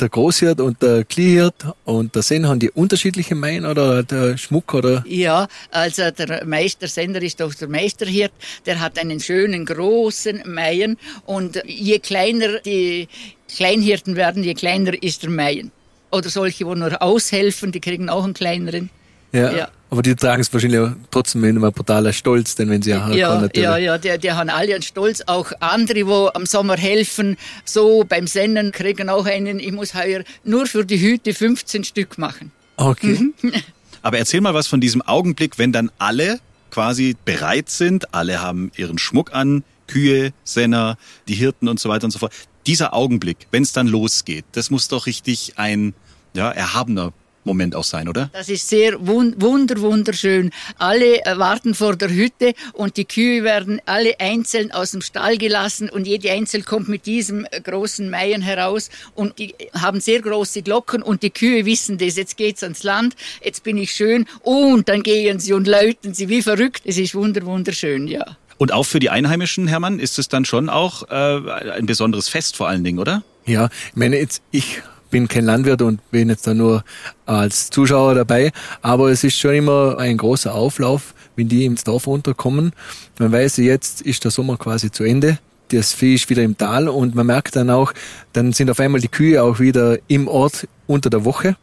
der 0.00 0.08
Großhirt 0.08 0.60
und 0.60 0.80
der 0.82 1.04
Kleinhirt 1.04 1.66
und 1.84 2.14
der 2.14 2.22
Sen 2.22 2.46
haben 2.46 2.60
die 2.60 2.70
unterschiedliche 2.70 3.34
Meien 3.34 3.66
oder 3.66 4.02
der 4.02 4.36
Schmuck 4.36 4.74
oder 4.74 5.04
Ja, 5.06 5.48
also 5.70 6.10
der 6.10 6.44
Meistersender 6.44 7.22
ist 7.22 7.40
doch 7.40 7.54
der 7.54 7.68
Meisterhirt, 7.68 8.32
der 8.66 8.80
hat 8.80 8.98
einen 8.98 9.20
schönen 9.20 9.64
großen 9.66 10.42
Meien 10.46 10.96
und 11.26 11.62
je 11.66 11.98
kleiner 11.98 12.60
die 12.60 13.08
Kleinhirten 13.48 14.16
werden, 14.16 14.44
je 14.44 14.54
kleiner 14.54 15.00
ist 15.02 15.22
der 15.22 15.30
Meien. 15.30 15.72
Oder 16.10 16.28
solche, 16.30 16.64
wo 16.66 16.74
nur 16.74 17.02
aushelfen, 17.02 17.72
die 17.72 17.80
kriegen 17.80 18.08
auch 18.08 18.24
einen 18.24 18.34
kleineren. 18.34 18.90
ja. 19.32 19.52
Ja. 19.52 19.68
Aber 19.90 20.02
die 20.02 20.14
tragen 20.14 20.42
es 20.42 20.52
wahrscheinlich 20.52 20.80
auch 20.80 20.90
trotzdem 21.10 21.40
mit 21.40 21.50
einem 21.50 21.72
brutaler 21.72 22.12
Stolz, 22.12 22.54
denn 22.54 22.68
wenn 22.68 22.82
sie 22.82 22.90
ja, 22.90 23.10
Ja, 23.10 23.28
kann, 23.28 23.40
natürlich. 23.42 23.64
ja, 23.64 23.76
ja, 23.78 23.98
die, 23.98 24.18
die 24.18 24.32
haben 24.32 24.50
alle 24.50 24.74
einen 24.74 24.82
Stolz. 24.82 25.22
Auch 25.26 25.50
andere, 25.60 26.06
wo 26.06 26.30
am 26.34 26.44
Sommer 26.44 26.76
helfen, 26.76 27.36
so 27.64 28.04
beim 28.06 28.26
Sennen, 28.26 28.70
kriegen 28.72 29.08
auch 29.08 29.24
einen, 29.24 29.60
ich 29.60 29.72
muss 29.72 29.94
heuer 29.94 30.24
nur 30.44 30.66
für 30.66 30.84
die 30.84 31.00
Hüte 31.00 31.32
15 31.32 31.84
Stück 31.84 32.18
machen. 32.18 32.52
Okay. 32.76 33.32
Aber 34.02 34.18
erzähl 34.18 34.40
mal 34.40 34.54
was 34.54 34.66
von 34.66 34.80
diesem 34.80 35.02
Augenblick, 35.02 35.58
wenn 35.58 35.72
dann 35.72 35.90
alle 35.98 36.38
quasi 36.70 37.16
bereit 37.24 37.70
sind, 37.70 38.14
alle 38.14 38.42
haben 38.42 38.70
ihren 38.76 38.98
Schmuck 38.98 39.32
an, 39.32 39.64
Kühe, 39.86 40.32
Senner, 40.44 40.98
die 41.28 41.34
Hirten 41.34 41.66
und 41.66 41.80
so 41.80 41.88
weiter 41.88 42.04
und 42.04 42.10
so 42.10 42.18
fort. 42.18 42.32
Dieser 42.66 42.92
Augenblick, 42.92 43.46
wenn 43.50 43.62
es 43.62 43.72
dann 43.72 43.86
losgeht, 43.86 44.44
das 44.52 44.70
muss 44.70 44.88
doch 44.88 45.06
richtig 45.06 45.54
ein 45.56 45.94
ja, 46.34 46.50
erhabener 46.50 47.12
Moment 47.44 47.74
auch 47.74 47.84
sein, 47.84 48.08
oder? 48.08 48.30
Das 48.32 48.48
ist 48.48 48.68
sehr 48.68 49.06
wund 49.06 49.40
wunder, 49.40 49.80
wunderschön. 49.80 50.50
Alle 50.78 51.24
äh, 51.24 51.38
warten 51.38 51.74
vor 51.74 51.96
der 51.96 52.10
Hütte 52.10 52.54
und 52.72 52.96
die 52.96 53.04
Kühe 53.04 53.42
werden 53.42 53.80
alle 53.86 54.18
einzeln 54.20 54.70
aus 54.72 54.90
dem 54.90 55.00
Stall 55.00 55.38
gelassen 55.38 55.88
und 55.88 56.06
jede 56.06 56.30
einzeln 56.30 56.64
kommt 56.64 56.88
mit 56.88 57.06
diesem 57.06 57.46
äh, 57.50 57.60
großen 57.60 58.10
Meien 58.10 58.42
heraus 58.42 58.90
und 59.14 59.38
die 59.38 59.54
haben 59.74 60.00
sehr 60.00 60.20
große 60.20 60.62
Glocken 60.62 61.02
und 61.02 61.22
die 61.22 61.30
Kühe 61.30 61.64
wissen 61.64 61.98
das. 61.98 62.16
Jetzt 62.16 62.36
geht's 62.36 62.62
ans 62.62 62.82
Land, 62.82 63.16
jetzt 63.42 63.62
bin 63.62 63.78
ich 63.78 63.92
schön 63.92 64.26
und 64.42 64.88
dann 64.88 65.02
gehen 65.02 65.40
sie 65.40 65.52
und 65.52 65.66
läuten 65.66 66.14
sie 66.14 66.28
wie 66.28 66.42
verrückt. 66.42 66.82
Es 66.84 66.98
ist 66.98 67.14
wunder, 67.14 67.44
wunderschön, 67.44 68.08
ja. 68.08 68.36
Und 68.58 68.72
auch 68.72 68.84
für 68.84 68.98
die 68.98 69.08
Einheimischen, 69.08 69.68
Hermann, 69.68 70.00
ist 70.00 70.18
es 70.18 70.28
dann 70.28 70.44
schon 70.44 70.68
auch 70.68 71.08
äh, 71.08 71.70
ein 71.70 71.86
besonderes 71.86 72.28
Fest 72.28 72.56
vor 72.56 72.68
allen 72.68 72.82
Dingen, 72.82 72.98
oder? 72.98 73.22
Ja, 73.46 73.68
ich 73.90 73.96
meine 73.96 74.18
jetzt, 74.18 74.42
ich 74.50 74.82
bin 75.10 75.28
kein 75.28 75.44
Landwirt 75.44 75.82
und 75.82 76.00
bin 76.10 76.28
jetzt 76.28 76.46
da 76.46 76.54
nur 76.54 76.84
als 77.26 77.70
Zuschauer 77.70 78.14
dabei, 78.14 78.52
aber 78.82 79.10
es 79.10 79.24
ist 79.24 79.38
schon 79.38 79.54
immer 79.54 79.98
ein 79.98 80.16
großer 80.16 80.54
Auflauf, 80.54 81.14
wenn 81.36 81.48
die 81.48 81.64
ins 81.64 81.84
Dorf 81.84 82.06
runterkommen. 82.06 82.72
Man 83.18 83.32
weiß, 83.32 83.58
jetzt 83.58 84.02
ist 84.02 84.24
der 84.24 84.30
Sommer 84.30 84.56
quasi 84.56 84.90
zu 84.90 85.04
Ende. 85.04 85.38
Das 85.68 85.92
Vieh 85.92 86.14
ist 86.14 86.30
wieder 86.30 86.42
im 86.42 86.56
Tal 86.56 86.88
und 86.88 87.14
man 87.14 87.26
merkt 87.26 87.56
dann 87.56 87.68
auch, 87.70 87.92
dann 88.32 88.52
sind 88.52 88.70
auf 88.70 88.80
einmal 88.80 89.00
die 89.00 89.08
Kühe 89.08 89.42
auch 89.42 89.60
wieder 89.60 89.98
im 90.08 90.26
Ort 90.26 90.66
unter 90.86 91.10
der 91.10 91.24
Woche 91.24 91.56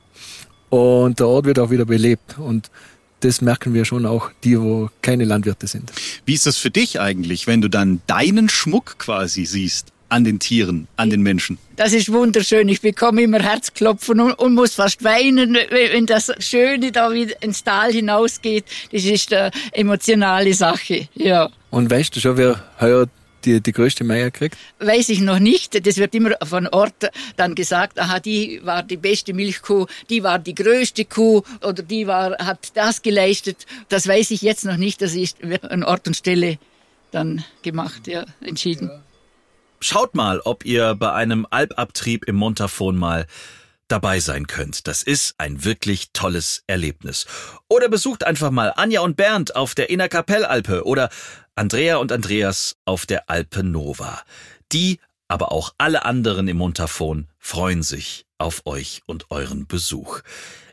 und 0.70 1.20
der 1.20 1.28
Ort 1.28 1.46
wird 1.46 1.60
auch 1.60 1.72
wieder 1.72 1.86
belebt 1.86 2.38
und 2.38 2.70
das 3.22 3.42
merken 3.42 3.74
wir 3.74 3.86
schon 3.86 4.06
auch, 4.06 4.30
die, 4.44 4.60
wo 4.60 4.90
keine 5.02 5.26
Landwirte 5.26 5.66
sind. 5.66 5.92
Wie 6.26 6.34
ist 6.34 6.46
das 6.46 6.58
für 6.58 6.70
dich 6.70 7.00
eigentlich, 7.00 7.48
wenn 7.48 7.62
du 7.62 7.70
dann 7.70 8.02
deinen 8.06 8.50
Schmuck 8.50 9.00
quasi 9.00 9.46
siehst? 9.46 9.92
An 10.10 10.24
den 10.24 10.40
Tieren, 10.40 10.88
an 10.98 11.10
den 11.10 11.22
Menschen. 11.22 11.58
Das 11.76 11.94
ist 11.94 12.12
wunderschön. 12.12 12.70
Ich 12.70 12.82
bekomme 12.82 13.24
immer 13.24 13.42
Herzklopfen 13.42 14.20
und, 14.20 14.34
und 14.34 14.54
muss 14.54 14.76
fast 14.76 15.04
weinen, 15.04 15.56
wenn 15.70 16.06
das 16.06 16.32
Schöne 16.40 16.92
da 16.92 17.12
wieder 17.12 17.42
ins 17.42 17.64
Tal 17.64 17.92
hinausgeht. 17.92 18.66
Das 18.92 19.04
ist 19.04 19.34
eine 19.34 19.52
emotionale 19.72 20.54
Sache, 20.54 21.08
ja. 21.16 21.50
Und 21.72 21.90
weißt 21.90 22.16
du 22.16 22.20
schon, 22.20 22.38
wer 22.38 22.64
heuer 22.80 23.08
die, 23.46 23.62
die 23.62 23.72
größte 23.72 24.04
Meier 24.04 24.32
kriegt? 24.32 24.58
Weiß 24.80 25.10
ich 25.10 25.22
noch 25.22 25.40
nicht. 25.40 25.86
Das 25.86 25.98
wird 25.98 26.16
immer 26.16 26.32
von 26.44 26.68
Ort 26.68 27.10
dann 27.36 27.56
gesagt, 27.56 28.00
aha, 28.00 28.20
die 28.20 28.62
war 28.64 28.84
die 28.84 28.98
beste 28.98 29.34
Milchkuh, 29.34 29.86
die 30.10 30.24
war 30.24 30.40
die 30.40 30.56
größte 30.56 31.06
Kuh 31.06 31.44
oder 31.62 31.84
die 31.84 32.08
war, 32.08 32.38
hat 32.38 32.72
das 32.76 33.02
geleistet. 33.02 33.66
Das 33.90 34.08
weiß 34.08 34.32
ich 34.32 34.42
jetzt 34.42 34.66
noch 34.66 34.78
nicht. 34.78 35.02
Das 35.02 35.16
ist, 35.16 35.38
wird 35.48 35.70
an 35.70 35.84
Ort 35.84 36.08
und 36.08 36.16
Stelle 36.16 36.58
dann 37.12 37.44
gemacht, 37.62 38.08
ja, 38.08 38.26
entschieden. 38.42 38.90
Ja. 38.90 39.05
Schaut 39.80 40.16
mal, 40.16 40.40
ob 40.42 40.66
ihr 40.66 40.96
bei 40.96 41.12
einem 41.12 41.46
Albabtrieb 41.50 42.26
im 42.26 42.36
Montafon 42.36 42.98
mal 42.98 43.28
dabei 43.88 44.20
sein 44.20 44.48
könnt. 44.48 44.88
Das 44.88 45.04
ist 45.04 45.36
ein 45.38 45.64
wirklich 45.64 46.12
tolles 46.12 46.64
Erlebnis. 46.68 47.26
Oder 47.68 47.90
besucht 47.90 48.24
einfach 48.24 48.52
mal 48.52 48.74
Anja 48.76 49.02
und 49.02 49.16
Bernd 49.16 49.56
auf 49.56 49.76
der 49.76 49.90
Innerkapellalpe 49.90 50.86
oder 50.86 51.10
Andrea 51.56 51.98
und 51.98 52.12
Andreas 52.12 52.78
auf 52.86 53.06
der 53.06 53.30
Alpe 53.30 53.64
Nova. 53.64 54.22
Die, 54.72 55.00
aber 55.28 55.52
auch 55.52 55.74
alle 55.78 56.06
anderen 56.06 56.48
im 56.48 56.58
Montafon 56.58 57.28
freuen 57.38 57.84
sich 57.84 58.26
auf 58.38 58.64
euch 58.66 59.02
und 59.06 59.30
euren 59.30 59.68
Besuch. 59.68 60.22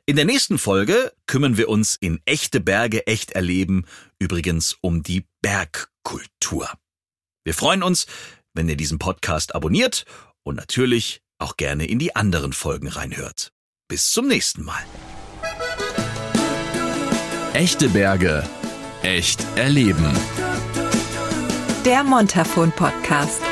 In 0.04 0.16
der 0.16 0.24
nächsten 0.24 0.58
Folge 0.58 1.12
kümmern 1.26 1.56
wir 1.56 1.68
uns 1.68 1.96
in 2.00 2.20
Echte 2.24 2.60
Berge 2.60 3.06
echt 3.06 3.32
erleben 3.32 3.86
übrigens 4.18 4.76
um 4.80 5.02
die 5.02 5.24
Bergkultur. 5.42 6.68
Wir 7.44 7.54
freuen 7.54 7.82
uns, 7.82 8.06
wenn 8.54 8.68
ihr 8.68 8.76
diesen 8.76 8.98
Podcast 8.98 9.54
abonniert 9.54 10.04
und 10.42 10.56
natürlich 10.56 11.20
auch 11.38 11.56
gerne 11.56 11.86
in 11.86 11.98
die 11.98 12.14
anderen 12.16 12.52
Folgen 12.52 12.88
reinhört. 12.88 13.52
Bis 13.88 14.12
zum 14.12 14.28
nächsten 14.28 14.64
Mal. 14.64 14.82
Echte 17.52 17.88
Berge. 17.88 18.48
Echt 19.02 19.44
erleben. 19.56 20.08
Der 21.84 22.04
Montafon 22.04 22.72
Podcast. 22.72 23.42